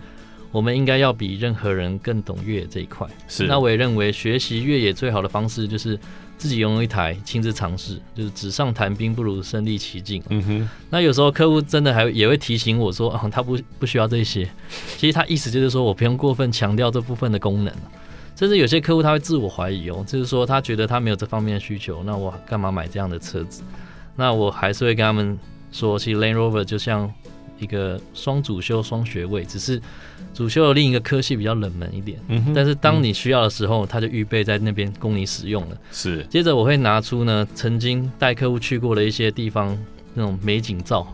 [0.53, 3.07] 我们应该要比任何人更懂越野这一块。
[3.27, 3.47] 是。
[3.49, 5.99] 那我也认为，学习越野最好的方式就是
[6.39, 8.01] 自己拥有一台，亲自尝试。
[8.15, 10.23] 就是纸上谈兵不如身历其境。
[10.29, 10.69] 嗯哼。
[10.91, 14.49] 那有时候客户真的还也会提醒我说，啊，他不不需要这些。
[14.97, 17.75] 其实他意思就是说我不用过分强调这部分的功能。
[18.37, 23.63] 甚至有些客户他会自我怀疑哦，就是说他觉得他没有这方面的需求，那我干嘛买这样的车子？
[24.17, 25.39] 那我还是会跟他们
[25.71, 27.13] 说，其实 Land Rover 就像
[27.59, 29.81] 一个双主修双学位，只是
[30.35, 32.19] 主修的另一个科系比较冷门一点。
[32.29, 32.53] 嗯哼。
[32.55, 35.77] 但是当你需要的时候，他就预备在那边供你使用了。
[35.93, 36.25] 是。
[36.25, 39.77] 接着我会拿出呢，曾经带客户去过的一些地方
[40.15, 41.07] 那种美景照。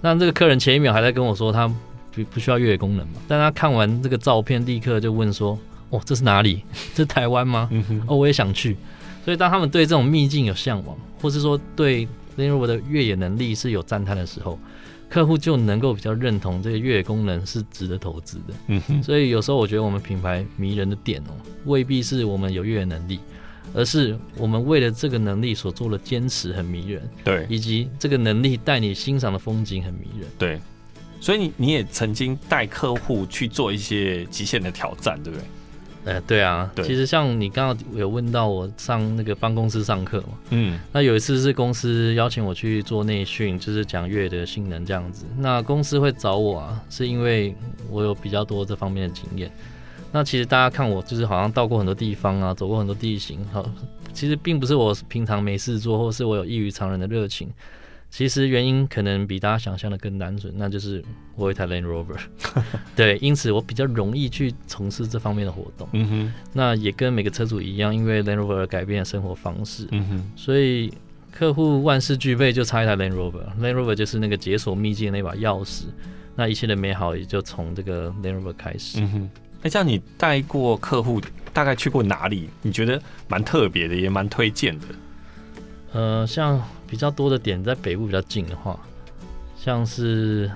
[0.00, 1.68] 那这个客人前一秒还在跟我说他
[2.12, 5.58] 不不需要越野功能嘛，但他看完这个照片，立刻就问说
[5.90, 6.64] ：“哦，这是哪里？
[6.94, 8.02] 这是台湾吗？”嗯哼。
[8.06, 8.76] 哦，我也想去。
[9.24, 14.58] 所以当他们对这种秘境有向往，或是说对 Land Rover 的越野能力是有赞叹的时候，
[15.08, 18.54] 客户就能够比较认同这个越野功能是值得投资的。
[18.68, 23.18] 嗯哼，所以有时候我觉得我们品牌迷人的点哦，未必是我们有越野能力，
[23.74, 27.02] 而是我们为了这个能力所做的坚持很迷人。
[27.24, 30.28] 对，以及这个能力带你欣赏的风景很迷人。
[30.38, 30.60] 对，
[31.20, 35.44] 所以你你也曾经带客户去做一些极限的挑战，对不对？
[36.10, 45.24] 呃，对啊，对，其实像你刚刚有问到我上那个帮公司上课嘛，嗯，那有一次是公司邀请我去做内训，就是讲越野的性能这样子。
[45.38, 47.54] 那公司会找我啊，是因为
[47.88, 49.48] 我有比较多这方面的经验。
[50.10, 53.64] 那其实大家看我就是好像到过很多地方啊，走过很多地形，好，
[54.12, 57.48] 其实并不是我平常没事做，或是我有异于常人的热情。
[58.10, 61.02] 其实原因可能比大家想象的更单纯，那就是
[61.36, 62.18] 我有一台 Land Rover，
[62.96, 65.88] 对，因此我比较容易去从事这方面的活动。
[65.92, 69.86] 嗯哼，那也跟每个车主一样，因为 Land Rover 而改变了生活方式。
[69.92, 70.92] 嗯哼，所以
[71.30, 75.84] 客户万事俱备，就差一台 Land Rover，Land Rover 就是那个解锁秘境的那把钥匙。
[76.34, 79.00] 那一切的美好也就从这个 Land Rover 开始。
[79.00, 79.30] 嗯哼，
[79.62, 81.20] 那像你带过客户，
[81.52, 82.50] 大概去过哪里？
[82.62, 84.86] 你觉得蛮特别的，也蛮推荐的。
[85.92, 88.78] 呃，像比较多的点在北部比较近的话，
[89.56, 90.50] 像是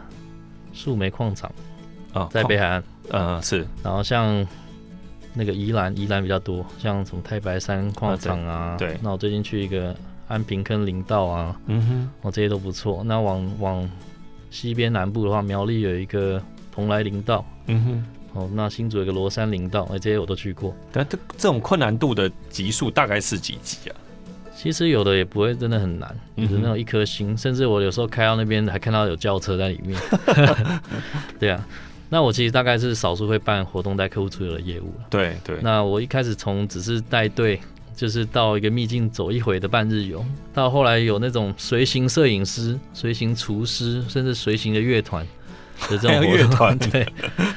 [0.73, 1.51] 树莓矿场
[2.13, 4.45] 啊，在北海岸，呃是，然后像
[5.33, 9.95] 那个宜兰，宜兰比较多，像什么太白山矿场啊，啊对，那我最近去一个
[10.27, 13.03] 安平坑林道啊，嗯哼，我这些都不错。
[13.05, 13.91] 那往往
[14.51, 16.43] 西边南部的话，苗栗有一个
[16.73, 20.75] 蓬莱林道，嗯哼，哦，那新竹有一个罗山林道，哎，这些我都去过。
[20.91, 23.97] 但这这种困难度的级数大概是几级啊？
[24.65, 30.01] 其实有的也不会真的很难，就是那种一颗星，甚至我有时候开到那边还看到有轿车在里面。
[31.39, 31.69] 对啊，
[32.09, 35.05] 那我其实大概是少数会办活动带客户出游的业务了。
[35.11, 35.59] 对对。
[35.61, 37.61] 那我一开始从只是带队，
[37.95, 40.25] 就是到一个秘境走一回的半日游，
[40.55, 45.27] 到后来有那种随行摄影师、随行厨师，甚至随行的乐团
[45.91, 46.79] 的这种 乐团。
[46.91, 47.07] 对。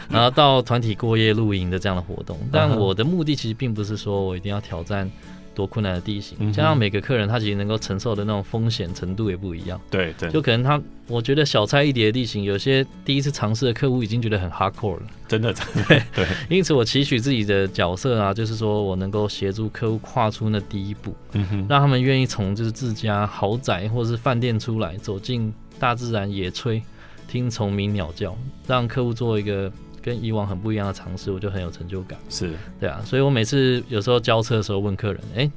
[0.10, 5.10] 然后到团体过夜露营的这样的活动，但我的目的其实并不是说我一定要挑战。
[5.58, 9.82] 多困难的地形，加上每个客人他其实能够承受的那种风险程度也不一样。
[9.90, 15.02] 对对，就可能他，我觉得小菜一碟的地形，有些第一次尝试的客户已经觉得很 hardcore 了。
[15.28, 16.28] 真的，真的， 对对。
[16.48, 26.80] 因此，我期许自己的角色啊，就是说我能够协助客户跨出那第一步，嗯哼，让他们愿意从就是自家豪宅或者是饭店出来，走进大自然野炊，
[27.28, 29.72] 听虫鸣鸟叫，让客户做一个。
[30.08, 32.18] 跟以往很不一样的尝试，我就很有成就感。
[32.30, 35.52] 是对啊，所以我每次有时候交车的时候问客人：“哎、欸，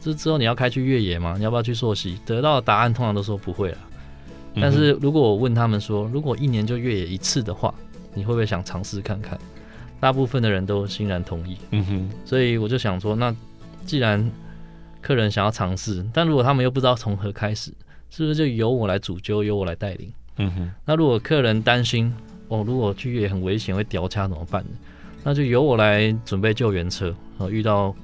[0.00, 1.34] 这之后你要开去越野吗？
[1.36, 3.78] 你要不要去溯溪？”得到的答案通常都说不会了。
[4.54, 7.74] 但是如果我问他们说：“如果一年就越野一次的话，
[8.14, 9.38] 你会不会想尝试看看？”
[10.00, 11.58] 大部分的人都欣然同意。
[11.72, 12.10] 嗯哼。
[12.24, 13.36] 所以我就想说，那
[13.84, 14.30] 既然
[15.02, 17.70] 客人想要尝试，但如果他们又不知道从何开始，
[18.08, 20.10] 是不是就由我来主揪，由我来带领？
[20.38, 20.70] 嗯哼。
[20.86, 22.10] 那如果客人担心，
[22.50, 24.62] 哦，如果去越野很危险，会掉卡怎么办？
[25.24, 27.14] 那就由我来准备救援车。
[27.38, 27.94] 哦，遇到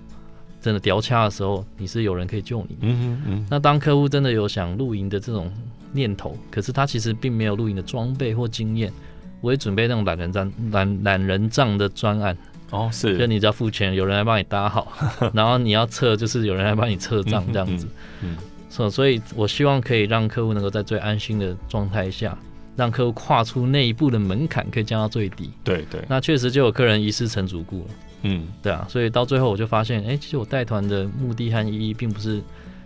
[0.60, 2.76] 真的掉卡的时候，你是有人可以救你。
[2.80, 3.46] 嗯嗯嗯。
[3.50, 5.52] 那当客户真的有想露营的这种
[5.92, 8.92] 念头，可是他其实并没有露营的装备或经验，
[9.40, 12.36] 我也准备那种懒人帐、懒懒人帐的专案。
[12.70, 13.18] 哦，是。
[13.18, 14.92] 就你只要付钱，有人来帮你搭好，
[15.34, 17.88] 然后你要测，就是有人来帮你测帐这样子。
[18.22, 18.36] 嗯。
[18.68, 22.36] 所、嗯、所以，我希望可以让客户能够在最安心的状态下。
[22.76, 25.50] 让客户跨出那一步的门槛可以降到最低。
[25.64, 27.88] 对对，那确实就有客人一失成主顾了。
[28.22, 32.42] 嗯，对啊，所以到最后我就发现，哎、欸，其实我带团的目的和意义并不是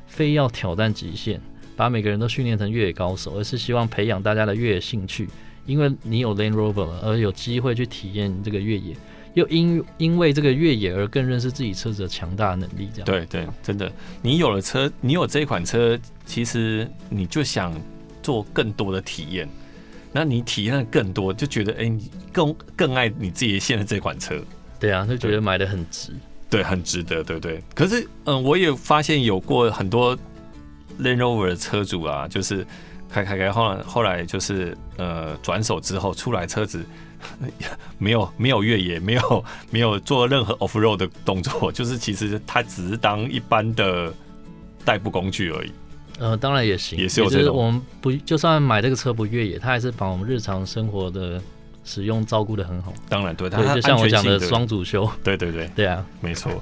[0.06, 1.40] 非要挑战极限，
[1.76, 5.28] 把每个人都训练成越野高手，而是希望培养大家的越野兴趣。
[5.66, 8.96] 因为你有 Land Rover 而有机会去体验这个越野，
[9.34, 12.88] 又因因为这个越野而更认识自己车子的强大能力。
[12.92, 17.72] 这样对对，真的，你有了车，你有这款车，其实你就想
[18.22, 19.48] 做更多的体验。
[20.12, 24.36] 那你体验的更多，就觉得哎、欸，你更更爱你自己现在这款车。
[24.78, 26.12] 对啊，就觉得买的很值。
[26.48, 27.62] 对，很值得，对不对？
[27.74, 30.16] 可是，嗯，我也发现有过很多
[31.00, 32.66] Land Rover 的车主啊，就是
[33.08, 36.84] 开开开，后来后来就是呃转手之后出来车子
[37.98, 44.12] 没有没有越野，没有没有做任何 off road 的动作， 就是其实它只是当一般的
[44.84, 45.70] 代步工具而已。
[46.20, 47.56] 呃，当然也行，也是有这种。
[47.56, 51.40] 我们不就算买这个车不越野，它还是把我们日常生活的
[51.82, 52.92] 使用照顾的很好。
[53.08, 55.10] 当然对，它，就像我讲的双主修。
[55.24, 56.52] 对对对， 对啊，没错。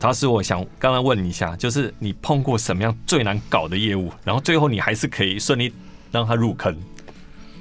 [0.00, 5.72] 他是我想刚刚问你一下，就是你碰过什么样最难搞的业务，然后最后你还是可以顺利
[6.10, 6.76] 让他入坑。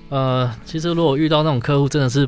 [0.09, 2.27] 呃，其实如果遇到那种客户真的是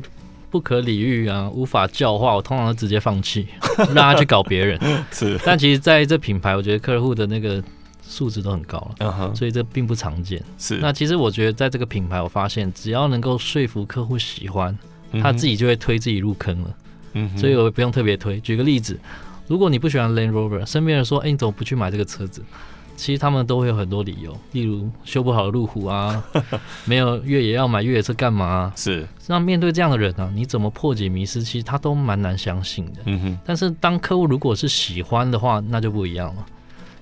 [0.50, 3.48] 不可理喻啊，无法教化，我通常都直接放弃，
[3.92, 4.80] 让他去搞别人。
[5.10, 7.60] 是，但其实在这品牌，我觉得客户的那个。
[8.08, 9.34] 素质都很高了，uh-huh.
[9.34, 10.42] 所以这并不常见。
[10.58, 14.76] 是，那其实我觉得在这个品牌，我发现只要能够说服客户喜欢，
[15.22, 16.76] 他自己就会推自己入坑了。
[17.14, 18.38] 嗯，所以我不用特别推。
[18.40, 18.98] 举个例子，
[19.46, 22.42] 如果你不喜欢 Land Rover，身边人说：“哎、欸，你怎么不去买这个车子？”
[22.96, 26.24] 其实他们都会有很多理由，例如修不好的路虎啊，
[26.86, 28.72] 没有越野要买越野车干嘛啊？
[28.74, 29.06] 是。
[29.26, 31.42] 那面对这样的人啊，你怎么破解迷思？
[31.42, 33.00] 其实他都蛮难相信的。
[33.04, 33.38] 嗯哼。
[33.44, 36.46] 但是当客户如果是喜欢的话，那就不一样了。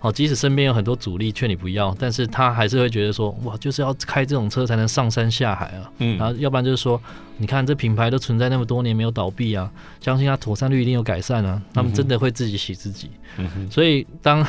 [0.05, 5.91] 好，即使身边有很多阻力劝你不要，但是他还是会觉得说，哇，就是要开这种车才能上山下海啊。
[5.97, 6.19] 嗯。
[6.19, 7.01] 然后要不然就是说，
[7.39, 11.63] 你看这品牌都存在那么多年没有倒闭啊，相信它妥善率一定有改善啊。
[11.73, 13.11] 他们真的会自己洗自己。
[13.39, 13.71] 嗯哼。
[13.71, 14.47] 所以当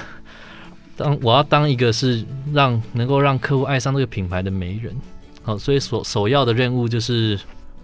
[0.98, 4.94] 当我要当一个是让能够让客户爱上这个品牌的媒人，
[5.42, 7.40] 好，所以首首要的任务就是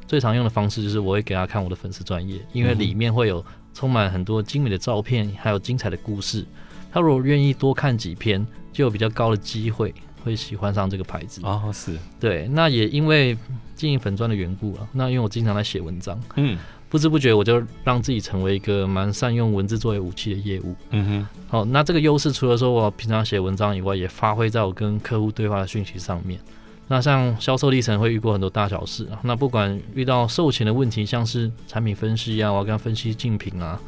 [0.05, 3.41] 最常用的方式就是我会给他看我的粉丝专业，因为里面会有
[3.73, 6.45] 充满很多精美的照片，还有精彩的故事。
[6.91, 11.71] 他如果愿意多看几篇，就有比较高的机会会喜欢上这个牌子哦。
[11.73, 13.37] 是对，那也因为
[13.75, 16.57] 经营粉砖的缘故啊，那因为我经常在写文章，嗯，
[16.89, 21.27] 不知不觉我就让自己成为一个蛮善用文字作为武器的业务，嗯哼。
[21.47, 26.39] 好，那这个优势除了说我平常写文章以外，也发挥在我跟客户对话的讯息上面。
[26.87, 33.79] 那像销售历程会遇过很多大小事啊，那不管遇到售前的问题，像是产品分析啊，我要跟他分析竞品啊。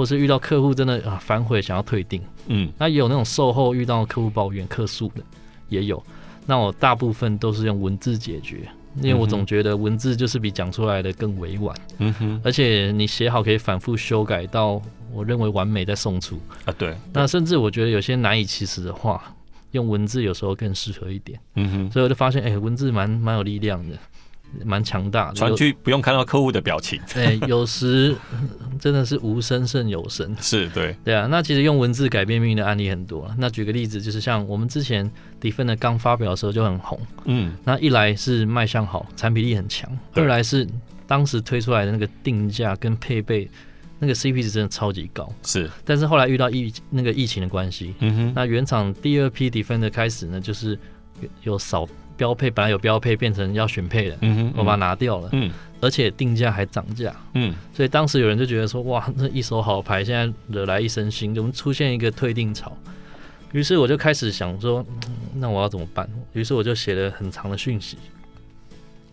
[0.00, 5.22] 或是遇到客户真的啊反悔想要退订，嗯，那也有那种售后遇到客户抱怨客诉的，
[5.68, 6.02] 也有。
[6.46, 8.66] 那我大部分都是用文字解决，
[9.02, 14.80] 因为我总觉得文字就是比讲出来的更委婉，嗯哼，而且你写好可以反复修改到
[15.12, 16.72] 我认为完美再送出啊。
[16.78, 19.22] 对，那甚至我觉得有些难以启齿的话，
[19.72, 21.90] 用文字有时候更适合一点，嗯哼。
[21.90, 23.98] 所以我就发现，哎、欸，文字蛮蛮有力量的。
[24.64, 27.00] 蛮强大的，传去不用看到客户的表情。
[27.12, 28.16] 对，有时
[28.80, 30.34] 真的是无声胜有声。
[30.40, 31.26] 是，对，对啊。
[31.30, 33.30] 那其实用文字改变命运的案例很多。
[33.38, 35.10] 那举个例子，就是像我们之前
[35.40, 37.00] Defender 刚发表的时候就很红。
[37.24, 37.54] 嗯。
[37.64, 40.66] 那一来是卖相好，产品力很强；二来是
[41.06, 43.48] 当时推出来的那个定价跟配备，
[43.98, 45.32] 那个 CP 值真的超级高。
[45.44, 45.70] 是。
[45.84, 48.32] 但是后来遇到疫那个疫情的关系，嗯哼。
[48.34, 50.78] 那原厂第二批 Defender 开始呢，就是
[51.42, 51.88] 有少。
[52.20, 62.76] 标配本来有标配，变成要选配的，嗯哼，我把它拿掉了，嗯，而且定价还涨价，嗯，所以当时有人就觉得说，哇， 那一手好牌，现在惹来一身腥，怎么出现一个退订潮？
[63.52, 64.84] 于是我就开始想说，
[65.34, 66.06] 那我要怎么办？
[66.34, 67.96] 于是我就写了很长的讯息，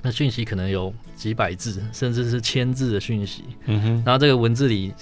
[0.02, 4.94] 那讯息可能有几百字，甚至是千字的讯息，嗯哼，然后这个文字里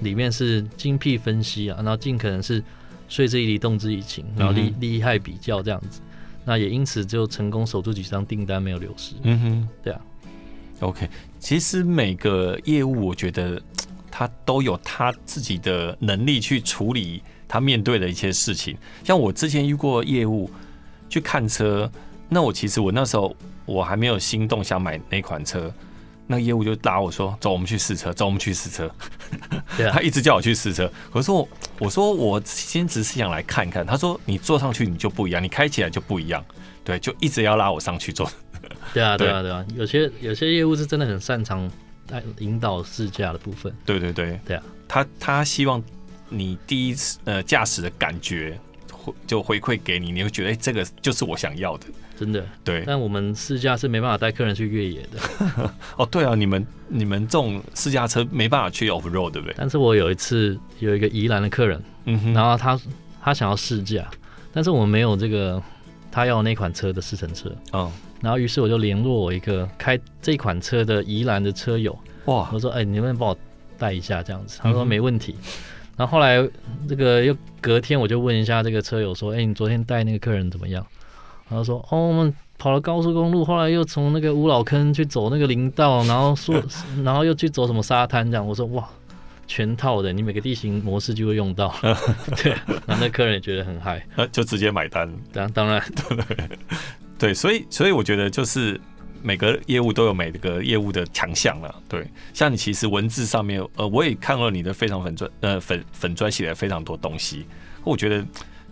[0.00, 2.60] 里面是精辟分析啊，然后尽可能是
[3.08, 6.00] 说之以理，动之以情，然后利利害比较这样子。
[6.44, 9.14] 那也因此就成功守住几张订单，没有流失。
[9.22, 10.00] 嗯哼，对啊。
[10.80, 13.62] OK，其实每个业务，我觉得
[14.10, 18.76] 他都有他自己的能力去处理他面对的一些事情。
[19.04, 20.50] 像我之前遇过业务
[21.08, 21.90] 去看车，
[22.28, 25.72] 那我其实我那时候我还没有心动想买那款车。
[26.32, 28.10] 那业务就拉我说：“走，我们去试车。
[28.14, 28.90] 走，我们去试车。
[29.76, 30.90] 对啊” 他一直叫我去试车。
[31.12, 31.46] 我说
[31.78, 36.42] ：“我说我先只是想来看看。”他说：“你坐上去你就不一样，你开起来就不一样。”
[36.82, 38.28] 对，就一直要拉我上去坐。
[38.94, 39.62] 对啊，对啊，对啊。
[39.76, 41.70] 有些有些业务是真的很擅长
[42.06, 43.70] 带引导试驾的部分。
[43.84, 44.62] 对对对，对啊。
[44.88, 45.82] 他他希望
[46.30, 48.58] 你第一次呃驾驶的感觉
[48.90, 51.86] 回就回馈给你，你会觉得哎、欸，这个就是我想要的。
[52.22, 55.70] 真的对，但我们试驾是没办法带客人去越野的。
[55.98, 59.54] 哦，对啊，你们你们这种试驾车没办法去 off road，对不对？
[59.58, 62.80] 但是我有一次有一个宜兰的客人，嗯哼，然后他
[63.20, 64.08] 他想要试驾，
[64.52, 65.60] 但是我们没有这个
[66.12, 73.36] 他要那款车的试乘车，哦，然后于是我就联络我一个开这款车的宜兰的车友，哇，我说哎，你能不能帮我
[73.76, 74.60] 带一下这样子？
[74.62, 75.34] 他说没问题。
[75.40, 75.50] 嗯、
[75.96, 76.48] 然后后来
[76.88, 80.86] 这个又隔天我就问一下这个车友说，哎，你昨天带那个客人怎么样？
[81.52, 86.54] 然后说哦，我们跑了高速公路，后来又从那个五老坑去走那个林道，然后说，
[87.04, 88.46] 然后又去走什么沙滩这样。
[88.46, 88.88] 我说哇，
[89.46, 91.74] 全套的，你每个地形模式就会用到。
[92.42, 92.52] 对，
[92.86, 95.12] 然后那客人也觉得很嗨，就直接买单。
[95.30, 96.48] 当当然，对
[97.18, 98.80] 对，所以所以我觉得就是
[99.20, 101.74] 每个业务都有每个业务的强项了。
[101.86, 107.44] 对，像你其实文字上面，呃，我也看了你的非常粉专，呃，粉粉专写了非常多东西，
[107.84, 108.24] 我觉得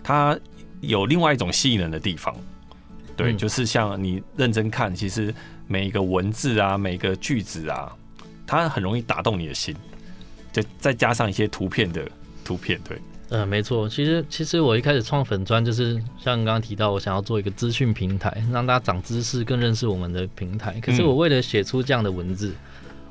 [0.02, 0.38] 它
[0.80, 2.34] 有另外一种吸引人的地方。
[3.22, 5.34] 对，就是像你认真看，其实
[5.66, 7.92] 每一个文字啊，每一个句子啊，
[8.46, 9.74] 它很容易打动你的心。
[10.52, 12.02] 就再加上一些图片的
[12.44, 12.96] 图片，对，
[13.28, 13.88] 嗯、呃，没错。
[13.88, 20.80] 其实，其实我一开始创粉专，就是像刚刚提到，我想要做一个资讯平台，让大家长知识，更认识我们的平台。
[20.80, 22.54] 可是，我为了写出这样的文字，嗯、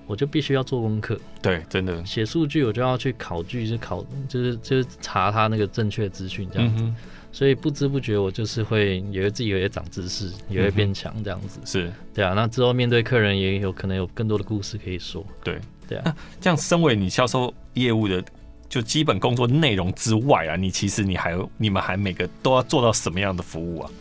[0.09, 1.17] 我就必须要做功课。
[1.39, 6.83] 对，真的写数据，我就要去考据，就考，就是就是查他那个正确资讯这样子。
[6.83, 6.95] 嗯
[7.31, 11.59] 所以不知不觉，我就是会也会自己也会长知识，也会变强这样子。
[11.63, 12.33] 是，对啊。
[12.33, 15.23] 那之后面对客人，也有可能有更多的故事可以说。
[15.43, 16.15] 对，对啊。
[16.41, 18.21] 这样，身为你销售业务的
[18.67, 23.91] 就基本工作内容之外啊，你其实你还你们还每个都要做到什么样的服务啊？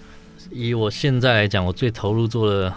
[0.50, 2.72] 以我现在来讲，我最投入做的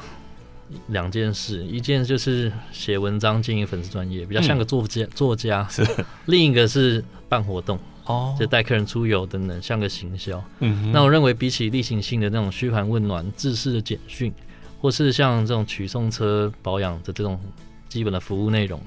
[0.88, 5.86] 两件事，一件就是写文章经营粉丝专业，比较像个作家、嗯、作家； 是。
[6.26, 10.44] 另一个是办活动哦，就带客人出游等等，像个行销。
[10.60, 14.34] 嗯，那我认为比起例行性的那种嘘寒问暖、制式的简讯，
[14.80, 17.40] 或是像这种取送车保养的这种
[17.88, 18.80] 基本的服务内容，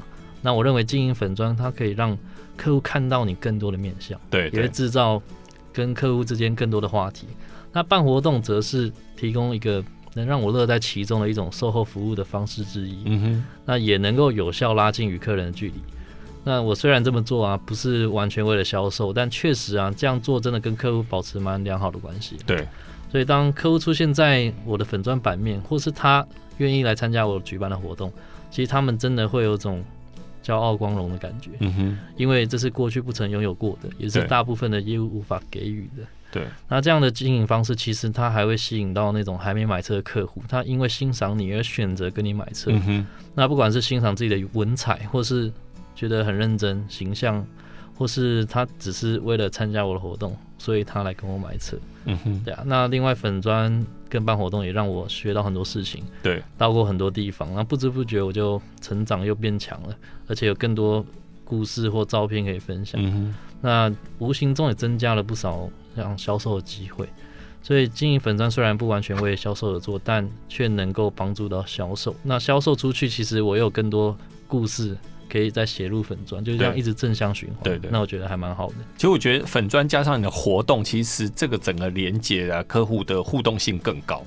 [0.43, 2.16] 那我认为经营粉砖它可以让
[2.57, 5.20] 客户看到你更多的面相，对，对，也会制造
[5.72, 7.26] 跟客户之间更多的话题。
[7.72, 9.82] 那办活动则是提供一个
[10.14, 13.02] 能让我乐在其中的一种售后服务的方式之一。
[13.04, 15.74] 嗯哼，那也能够有效拉近与客人的距离。
[16.44, 22.36] 那我虽然这么做啊，不是完全为了销售，但确实啊，这样做真的跟客户保持蛮良好的关系。
[22.46, 22.68] 对，
[23.10, 26.26] 所以当客户出现在我的粉砖版面，或是他
[26.58, 28.12] 愿意来参加我举办的活动，
[28.50, 29.82] 其实他们真的会有种
[30.42, 31.50] 骄傲光荣的感觉。
[31.60, 36.02] 嗯哼，因为这是过去不曾拥有过的，也是大部分的业务无法给予的。
[36.35, 42.72] 对，那这样的经营方式，其实他还会吸引到那种还没买车的客户，他因为欣赏你而选择跟你买车。
[42.72, 43.07] 嗯、
[43.37, 45.53] 那不管是欣赏自己的文采，或是
[45.95, 47.47] 觉得很认真形象，
[47.97, 51.76] 或是他只是为了参加我的活动，所以他来跟我买车。
[52.07, 52.64] 嗯哼，对啊。
[52.66, 61.07] 那另外粉砖跟办活动也让我学到很多事情，对，到过很多地方，那不知不觉我就成长又变强了，而且有更多
[61.45, 63.01] 故事或照片可以分享。
[63.01, 67.09] 嗯那无形中也增加了不少像销售的机会，
[67.62, 72.14] 所以经营粉砖虽然不完全为销售而做，但却能够帮助到销售。
[72.22, 74.16] 那销售出去，其实我有更多
[74.47, 74.97] 故事
[75.28, 77.62] 可以再写入粉砖，就这样一直正向循环。
[77.62, 78.74] 对对，那我觉得还蛮好的。
[78.97, 84.24] 其实我觉得粉砖加上你的活动，其实这个整个连接啊，客户的互动性更高。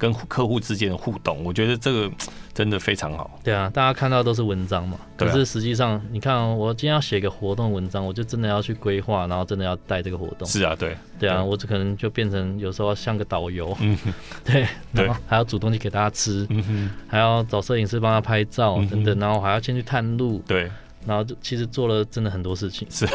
[0.00, 2.10] 跟客户之间的互动，我觉得这个
[2.54, 3.38] 真的非常好。
[3.44, 10.48] 对啊，大家看到都是文章嘛，可是实际上，你看、喔，我今天要写个活动文章，我就真的要去规划，然后真的要带这个活动。
[10.48, 13.94] 是啊，对，对啊，我就可能就变成有时候像个导游，嗯，
[14.42, 20.70] 对，然后还要煮东西给大家吃，嗯哼，还要找摄影师帮他拍照等等，然后还要先去探路，对，
[21.06, 23.06] 然后就其实做了真的很多事情，是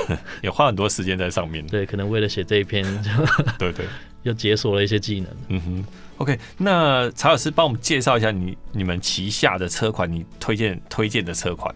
[0.43, 1.65] 也花很多时间在上面。
[1.65, 2.85] 对，可能为了写这一篇，
[3.57, 3.87] 对对，
[4.21, 5.85] 又解锁了一些技能，嗯哼。
[6.17, 11.73] OK，那曹老师帮我们介绍一下你你们旗下的车款，你推荐推荐的车款。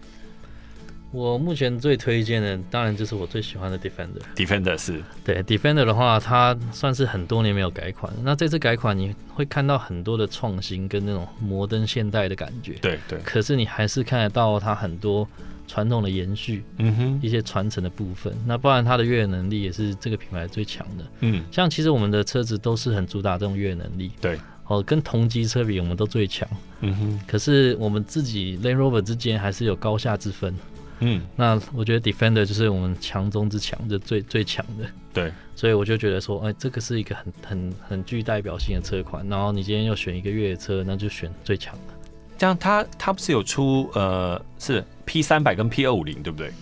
[1.12, 4.20] 我目前最推荐的，当然就是我最喜欢的 Defender。
[4.36, 8.12] Defender 是对 Defender 的话，它算是很多年没有改款。
[8.22, 12.74] 那这次改款，你会看到很多的创新跟那种摩登现代的感觉。
[12.80, 13.18] 对对。
[13.24, 15.28] 可是你还是看得到它很多。
[15.68, 24.36] 传统的延续，嗯哼，一些传承的部分，那不然它的越野能力也是这个品牌最强的，嗯，像其实我们的车子都是很主打这种越野能力，对，
[24.66, 26.48] 哦，跟同级车比，我们都最强，
[26.80, 30.52] 嗯哼，可是我们自己 Land Rover 之间还是有高下之分，
[31.00, 41.94] 嗯，那我觉得 Defender 就是我们强中之强，就最最强的，对，所以我就觉得说，哎，这个是一个很很很具代表性的车款，然后你今天要选一个越野车，那就选最强的。
[42.38, 46.52] 这样，它它不是有出呃，是 P 三百跟 P 二五零，对不对？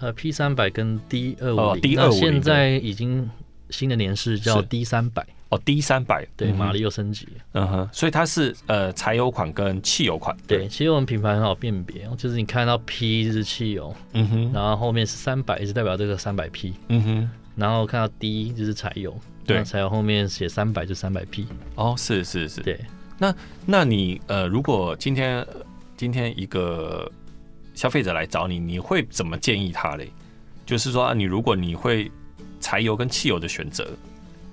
[0.00, 3.30] 呃，P 三百跟 D 二五零，D 二五零现在已经
[3.70, 10.34] 新的年式叫 D 三百哦，D 三百对，马力又升级，嗯哼，所以它是呃柴油款跟汽油款。
[10.48, 19.14] 对，其实我们品牌很好辨别，就是你看到 P 是汽油，嗯哼，然后后面是三百，也是代表这个三百 P，嗯哼，然后看到 D 就是柴油，
[19.46, 22.80] 对，柴油后面写三百就三百 P，哦，是是是，对。
[23.18, 23.34] 那，
[23.66, 25.46] 那你呃，如果今天
[25.98, 27.12] 今天一个
[27.74, 30.10] 消费者来找你，你会怎么建议他嘞？
[30.64, 32.10] 就是说，你如果你会
[32.58, 33.86] 柴油跟汽油的选择，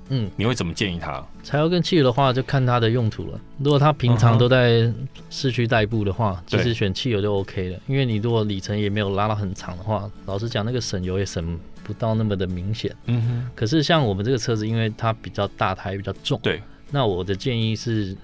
[0.09, 1.23] 嗯，你会怎么建议他？
[1.43, 3.39] 柴油跟汽油的话，就看它的用途了。
[3.59, 4.91] 如果他平常都在
[5.29, 7.79] 市区代步的话，其实选汽油就 OK 了。
[7.87, 12.95] 因为你如果里程也没有拉到很长的话，老实讲，那个省油也省不到那么的明显。
[13.05, 13.49] 嗯哼。
[13.55, 16.61] 可是像我们这个车子，因为它比较大台，比较重，对。
[16.91, 18.15] 那我的建议是。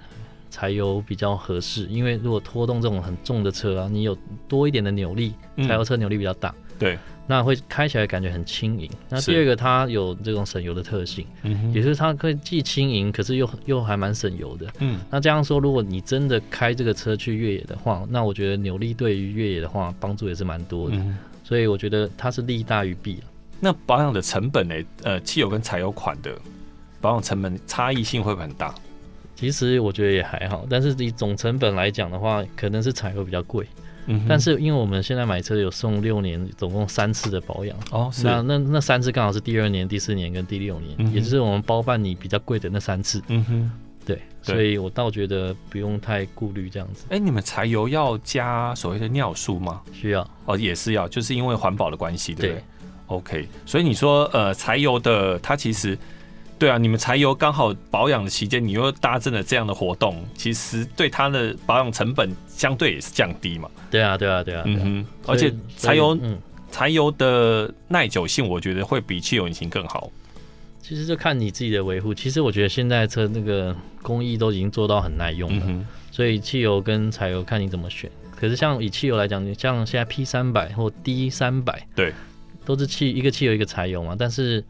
[0.51, 4.17] 柴油比较合适，因为如果拖动这种很重的车啊，你有
[4.47, 5.33] 多一点的扭力，
[5.67, 8.89] 柴油车扭力比较大，嗯、对，那会开起来感觉很轻盈。
[9.09, 14.67] 那第二个，它有这种省油的特性，嗯，也就是它可以既轻盈，可是又又还蛮省油的。
[14.79, 20.95] 嗯，那这样说，如果你真的开这个车去越野的话，那我觉得扭力对于越野的话帮助也是蛮多的。
[20.97, 23.19] 嗯，所以我觉得它是利大于弊。
[23.59, 24.75] 那保养的成本呢？
[25.03, 26.31] 呃，汽油跟柴油款的
[26.99, 28.75] 保养成本差异性会不会很大？
[29.35, 33.65] 其实我觉得也还好，但是以总成本来讲的话，可能是柴油比较贵。
[34.07, 37.77] 嗯，但是因为我们现在买车有送六年，总共三次的保养。
[37.91, 43.21] 哦，是那那那三次刚好是第二年、第四年跟第六年，嗯，也就是我们包办你比较贵的那三次。
[43.27, 43.71] 嗯哼，
[44.05, 47.05] 对，所以我倒觉得不用太顾虑这样子。
[47.09, 49.81] 哎，你们柴油要加所谓的尿素吗？
[49.91, 50.27] 需要。
[50.45, 52.63] 哦，也是要，就是因为环保的关系，对不对
[53.07, 55.97] ？OK，所以你说呃，柴油的它其实。
[56.57, 63.69] 对啊，你们柴油刚好保养的期间，你又搭乘了这样的活动，其实对它的保养成本相对也是降低嘛。
[63.91, 64.63] 对啊，对啊，对啊。
[64.65, 66.39] 嗯哼，而且柴油，嗯，
[66.71, 70.09] 柴油的耐久性，我觉得会比汽油引擎更好。
[70.81, 72.13] 其实就看你自己的维护。
[72.13, 78.09] 其实我觉得现在车那个工艺都已经做到很耐用了，嗯、所以汽油跟柴油看你怎么选。
[78.33, 82.13] 可是像以汽油来讲，你像现在 P 三百或 D 三百，对，
[82.63, 84.15] 都是汽一个汽油一个柴油嘛。
[84.17, 84.63] 但是，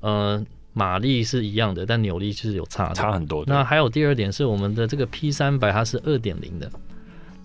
[0.00, 0.44] 呃。
[0.74, 3.44] 马力是一样的，但扭力是有差的，差很多。
[3.46, 6.68] 那还有第二点是，我们的这个 P 三百它是二点零的，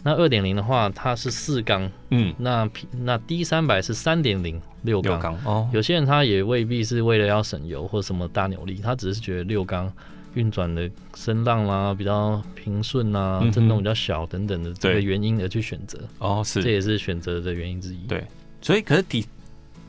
[0.03, 5.37] 那二点零的话它是四缸，嗯，那 P 那 D 三百是三点零六缸。
[5.45, 5.69] 哦。
[5.71, 9.93] 有些人他也未必是为了要省油或什么大扭力，他只是觉得六缸
[10.33, 15.99] 运转的声浪啦比较平顺啊，震动比较小等等的这个原因而去选择。
[16.17, 16.63] 哦，是。
[16.63, 18.07] 这也是选择的原因之一。
[18.07, 18.25] 对，
[18.59, 19.23] 所以可是底。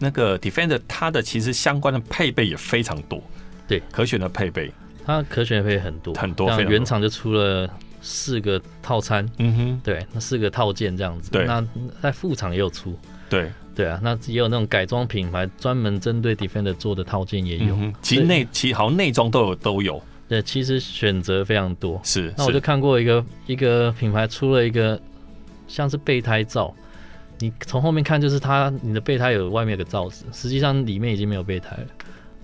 [0.03, 3.23] 那个 Defender 它的其实相关的配备也非常多，
[3.69, 4.73] 对，可选的配备，
[5.05, 7.69] 它可选的配备很多很多，像原厂就出了
[8.01, 11.63] 四个套餐，嗯哼，对，那四个套件这样子，对，那
[12.01, 12.99] 在副厂也有出，
[13.29, 24.99] 对，对啊，那也有那种改装品牌专门针对 Defender 做的套件也有，嗯、其实内其实好像内装都有都有，对，其实选择非常多，是，那我就看过一个一个品牌出了一个
[25.69, 26.75] 像是备胎罩。
[27.41, 31.87] 你从后面看，就是它，你的备胎有外面有个罩子，实际上里面已经没有备胎了，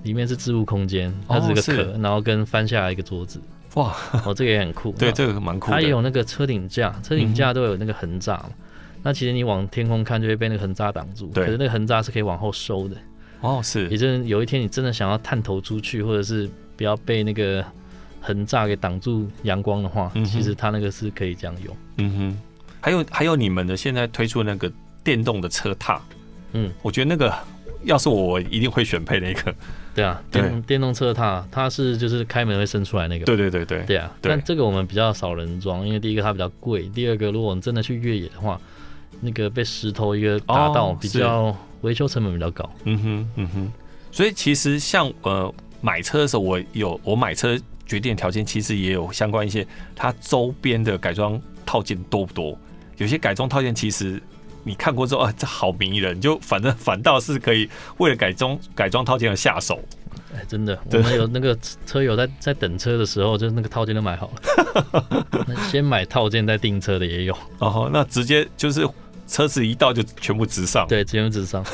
[0.02, 3.38] 里面是置物空间，它只是个壳，然后跟翻下来一个桌子。
[3.74, 3.94] 哇，
[4.24, 4.92] 哦，这个也很酷。
[4.98, 5.70] 对，这个蛮酷。
[5.70, 8.50] 它也有那个车顶架，车顶架都有那个横栅嘛。
[9.02, 11.26] 那其实你往天空看，就会被那个横栅挡住。
[11.26, 11.44] 对。
[11.44, 12.96] 可是那个横栅是可以往后收的。
[13.42, 13.86] 哦，是。
[13.90, 17.62] 也就是有一天你真的想要探头出去，或者是不要被那个
[18.22, 21.76] 横栅给挡住阳光的话，其实它那个是可以这样用。
[21.98, 22.40] 嗯哼。
[22.80, 24.72] 还有还有你们的现在推出的那个。
[25.06, 26.02] 电动的车踏，
[26.50, 27.32] 嗯，我觉得那个
[27.84, 29.54] 要是我，我一定会选配那个。
[29.94, 33.24] 对啊，电动电动车踏，它是就是开门会伸出来那个。
[33.24, 33.84] 对对对对。
[33.84, 38.60] 对啊，但这个我们比较少人装，因为第一个它比较贵，第二个如果我们真的去越野的话，
[39.20, 42.68] 那个被石头一个打到，比较维修成本比较高。
[42.82, 43.72] 嗯哼嗯哼。
[44.10, 52.58] 所以其实像呃买车的时候，我有我买车决定条件，其实也有相关一些它周边的改装套件多不多？
[52.96, 54.20] 有些改装套件其实。
[54.66, 59.80] 你看过之后啊，这好迷人，就反正反倒是可以为了改装改装套件而下手。
[60.34, 61.56] 哎，真的，我们有那个
[61.86, 65.56] 车友在在等车的时候，就是那个套件都买好了。
[65.70, 67.38] 先买套件再订车的也有。
[67.60, 68.84] 哦，那直接就是
[69.28, 70.84] 车子一到就全部直上。
[70.88, 71.64] 对，全部直上。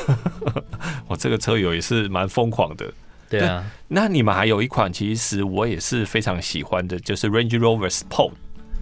[1.09, 2.85] 我这个车友也是蛮疯狂的。
[3.27, 3.65] 对啊。
[3.87, 8.33] 那你们还有一款，其实我也是非常喜欢的，就是 Range Rover Sport。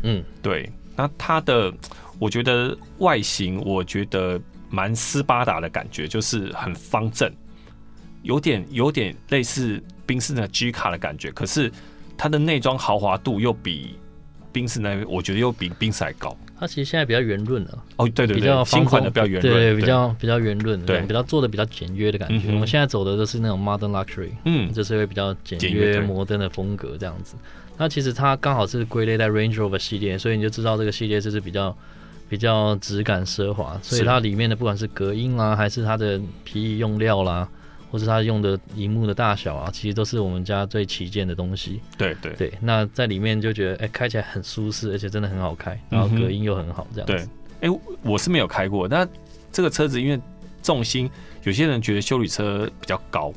[0.03, 0.70] 嗯，对。
[0.97, 1.74] 那它的。
[2.22, 7.34] 我觉得外形，我觉得蛮斯巴达的感觉，就是很方正，
[8.22, 11.32] 有点有点类似宾士的 G 卡的感觉。
[11.32, 11.72] 可是
[12.15, 13.95] 它的内装豪华度又比
[14.53, 16.38] 宾士那，我觉得又比宾士还高。
[16.59, 17.84] 它其实现在比较圆润了。
[17.95, 22.49] 哦，对对对，比较新款的比较圆润，对，比较比较圆润，对，比较做的比较简约的感觉。
[22.53, 27.34] 我们现在走的都是那种 Modern Luxury，嗯，就是会比较简约摩登的风格这样子。
[27.80, 31.76] 那其实它刚好是归类在 Range Rover 系列，所以你就知道这个系列就是比较。
[32.32, 37.45] 比较质感奢华，所以它里面的不管是隔音啊，还是它的皮椅用料啦，
[37.91, 41.82] 或是它用的荧幕的大小啊，其实都是我们家最旗舰的东西。
[41.97, 47.13] 对对对，那在里面就觉得，哎、欸，开起来很舒适，而且真的很好开，然后隔音又很好，这样子。
[47.13, 49.05] 对，哎、欸，我是没有开过，那
[49.51, 50.17] 这个车子因为
[50.63, 51.11] 重心，
[51.43, 53.34] 有些人觉得修理车比较高，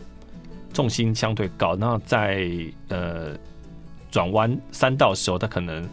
[0.72, 2.48] 重心相对高，那在
[2.90, 3.36] 呃
[4.08, 5.84] 转弯三道的时候，它可能。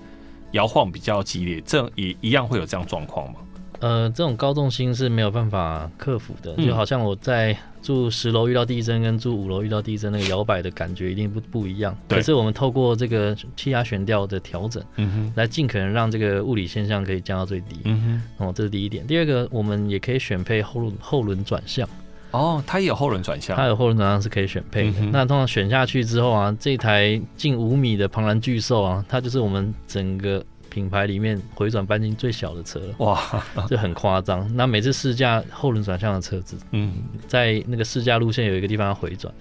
[0.52, 3.40] 摇晃比较激烈，这也一样会有这样状况吗？
[3.80, 11.98] 呃，这种高重心是没有办法克服的，嗯、就好像我在住十楼遇到地震跟住五楼遇到地震，那个摇摆的感觉一定不不一样。
[12.08, 17.78] 可是我们透过这个气压悬吊的调整，嗯哼，来尽可能让这个物理现象可以降到最低。
[17.86, 19.08] 嗯哼，哦，这是第一点。
[19.08, 21.90] 第二个，我们也可以选配后轮后轮转向。
[22.32, 25.00] 哦，它也有后轮转向，它有后轮转向是可以选配的。
[25.00, 32.96] 嗯、那通常选下去之后啊，这台近五米的庞然巨兽啊，它就是我们整个品牌里面回转半径最小的车了。
[32.98, 33.22] 哇，
[33.68, 34.50] 这很夸张。
[34.56, 36.94] 那每次试驾后轮转向的车子，嗯，
[37.28, 39.34] 在那个试驾路线有一个地方要回转，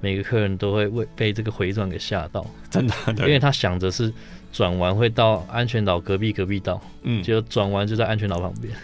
[0.00, 4.12] 每个客人都会为被这个回转给吓到， 真的，因为他想着是。
[4.52, 8.74] 转弯会到安全岛隔壁隔壁道，嗯，就转弯就在安全岛旁边，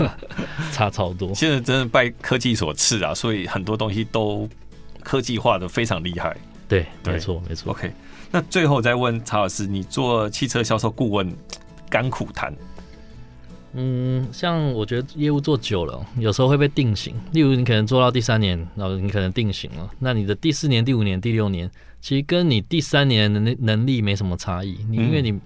[0.72, 1.34] 差超多。
[1.34, 4.48] 现在真的拜科技所赐啊，所以很多东西都
[5.02, 6.36] 科技化的非常厉害。
[6.68, 7.72] 对，对没错没错。
[7.72, 7.90] OK，
[8.30, 11.32] 那最后再问曹老师，你做汽车销售顾问
[11.88, 12.54] 甘苦谈？
[13.74, 17.14] 嗯，像我觉得业务做久了，有时候会被定型。
[17.32, 21.70] 例如，你可能做到第三年，然后你可能定型了，那你的第四年、第五年、第六年，
[22.00, 24.78] 其实跟你第三年的能能力没什么差异。
[24.88, 25.38] 你因为你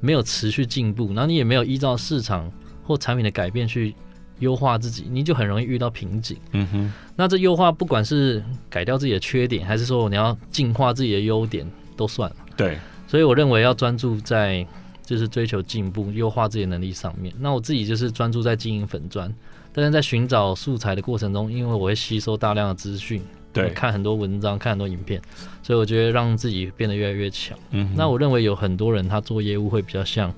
[0.00, 2.50] 没有持续进步，然后你也没有依照市场
[2.82, 3.94] 或产品的改变去
[4.38, 6.36] 优化自己，你就很容易遇到瓶颈。
[6.52, 6.92] 嗯哼。
[7.16, 12.36] 那这优化不管是改掉自己的缺点，还是说你要进化自己的优点，都算了。
[12.56, 12.78] 对。
[13.06, 14.66] 所以我认为要专注在。
[15.04, 17.34] 就是追求进步、优化自己的能力上面。
[17.40, 19.30] 那我自己就是专注在经营粉砖，
[19.72, 23.20] 但是在寻找素材的过程中，因为我会吸收大量的资讯，
[23.52, 25.20] 对，看很多文章、看很多影片，
[25.62, 27.58] 所以我觉得让自己变得越来越强。
[27.70, 30.32] 嗯，那我认为有很多人他做业务会比较像，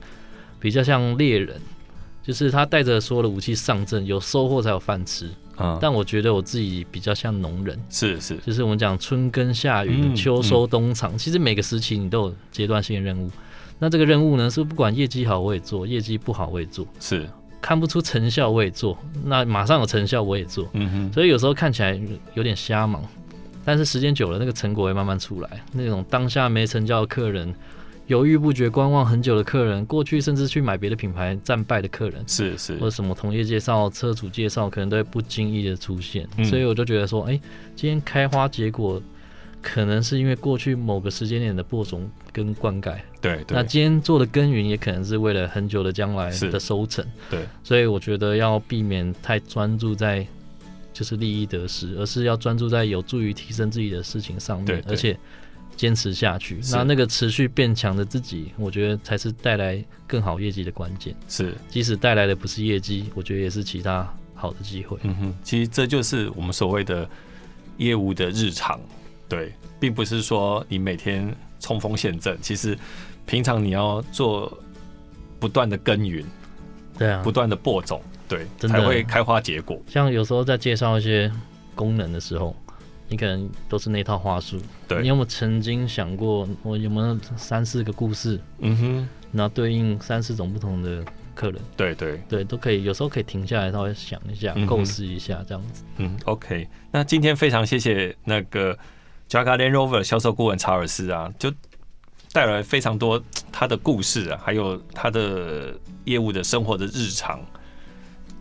[0.59, 1.61] 比较像猎人，
[2.23, 5.31] 就是他带着所有的武器上阵，有收获才有饭吃。
[5.57, 13.31] 嗯，但我觉得我自己比较像农人，是是，就是我们讲春耕夏耘、嗯、秋收冬藏、嗯，其实每个时期你都有阶段性的任务。
[13.79, 17.29] 那这个任务呢，是不管业绩好我也做，业绩不好我也做，是
[17.65, 18.95] 看不出成效我也做，
[19.25, 21.99] 那马上有成效我也做，嗯哼，所以有时候看起来
[22.35, 23.03] 有点瞎忙，
[23.65, 25.49] 但是时间久了，那个成果会慢慢出来。
[25.73, 27.55] 那种当下没成交的客人，
[28.07, 36.45] 犹豫不决、观望很久的客人，过去甚至去买别的品牌战败的客人，是是，或者什么同业介绍、车主介绍，可能都会不经意的出现，嗯。
[36.45, 37.41] 所以我就觉得说，哎，欸，
[37.75, 39.01] 今天开花结果。
[39.65, 43.57] 可能是因为过去某个时间点的播种跟灌溉，对，对。
[43.57, 47.41] 那今天做的耕耘也可能是为了很久的将来的收成，对。
[47.63, 50.25] 所以我觉得要避免太专注在
[50.93, 55.19] 就是利益得失，而是要专注在有助于提升自己的事情上面，对对，而且
[55.75, 56.61] 坚持下去。
[56.71, 61.17] 那那个持续变强的自己，我觉得才是带来更好业绩的关键。
[61.27, 64.99] 是，即使带来的不是业绩，我觉得也是其他好的机会。
[65.05, 67.09] 嗯哼，其实这就是我们所谓的
[67.79, 68.79] 业务的日常。
[69.35, 72.79] 对，并不是说你每天冲锋陷阵，其实
[73.27, 74.57] 平常你要做
[75.41, 76.25] 不断的耕耘，
[76.97, 79.81] 对啊，不断的播种，对，才会开花结果。
[79.89, 81.33] 像有时候在介绍一些
[81.75, 82.55] 功能的时候，
[83.09, 91.05] 你可能都是那套话术，对，你有没有曾经想过，我有没有三四个故事，嗯哼，然后对应三四种不同的
[91.35, 92.21] 客人，对对。
[92.29, 95.83] 对，都可以，有时候可以停下来稍微想一下，构思一下这样子。
[95.97, 98.79] 嗯，OK，那今天非常谢谢那个。
[99.29, 101.53] Jaguar Land Rover 销售顾问查尔斯啊，就
[102.33, 107.41] 带来非常多他的故事啊，还有他的业务的生活的日常。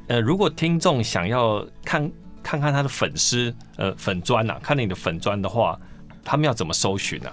[0.07, 2.11] 呃，如果听众想要看
[2.41, 5.79] 看看他的粉丝呃粉砖呐，看你的粉砖的话，
[6.23, 7.31] 他们要怎么搜寻啊？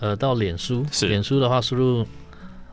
[0.00, 2.06] 呃，到脸书，是脸书的话，输入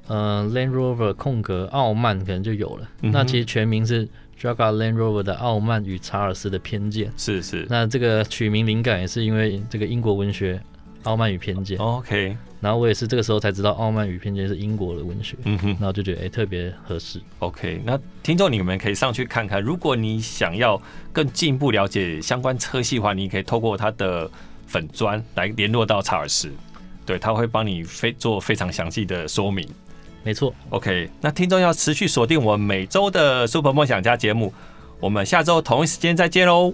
[0.07, 2.88] 呃 Land Rover 空格傲慢，可能就有了。
[3.01, 4.07] 嗯、那其实全名是。
[4.39, 7.65] Jaguar Land Rover 的傲慢与查尔斯的偏见，是是。
[7.69, 10.55] 那这个取名灵感也是因为这个英国文学
[11.03, 11.77] 《傲慢与偏见》。
[11.81, 12.38] OK。
[12.59, 15.35] 然后我也是这个时候才知道《傲慢与偏见》是英国的文学。
[15.43, 15.67] 嗯哼。
[15.69, 17.19] 然后就觉得哎、欸、特别合适。
[17.39, 17.81] OK。
[17.83, 20.79] 那听众你们可以上去看看，如果你想要
[21.11, 24.29] 更进一步了解相关车系的话，你可以透过他的
[24.65, 26.51] 粉砖来联络到查尔斯，
[27.05, 29.67] 对，他会帮你非做非常详细的说明。
[30.28, 34.53] 没错，OK，那听众要持续锁定我们每周的 Super 梦想家节目，
[34.99, 36.73] 我们下周同一时间再见喽。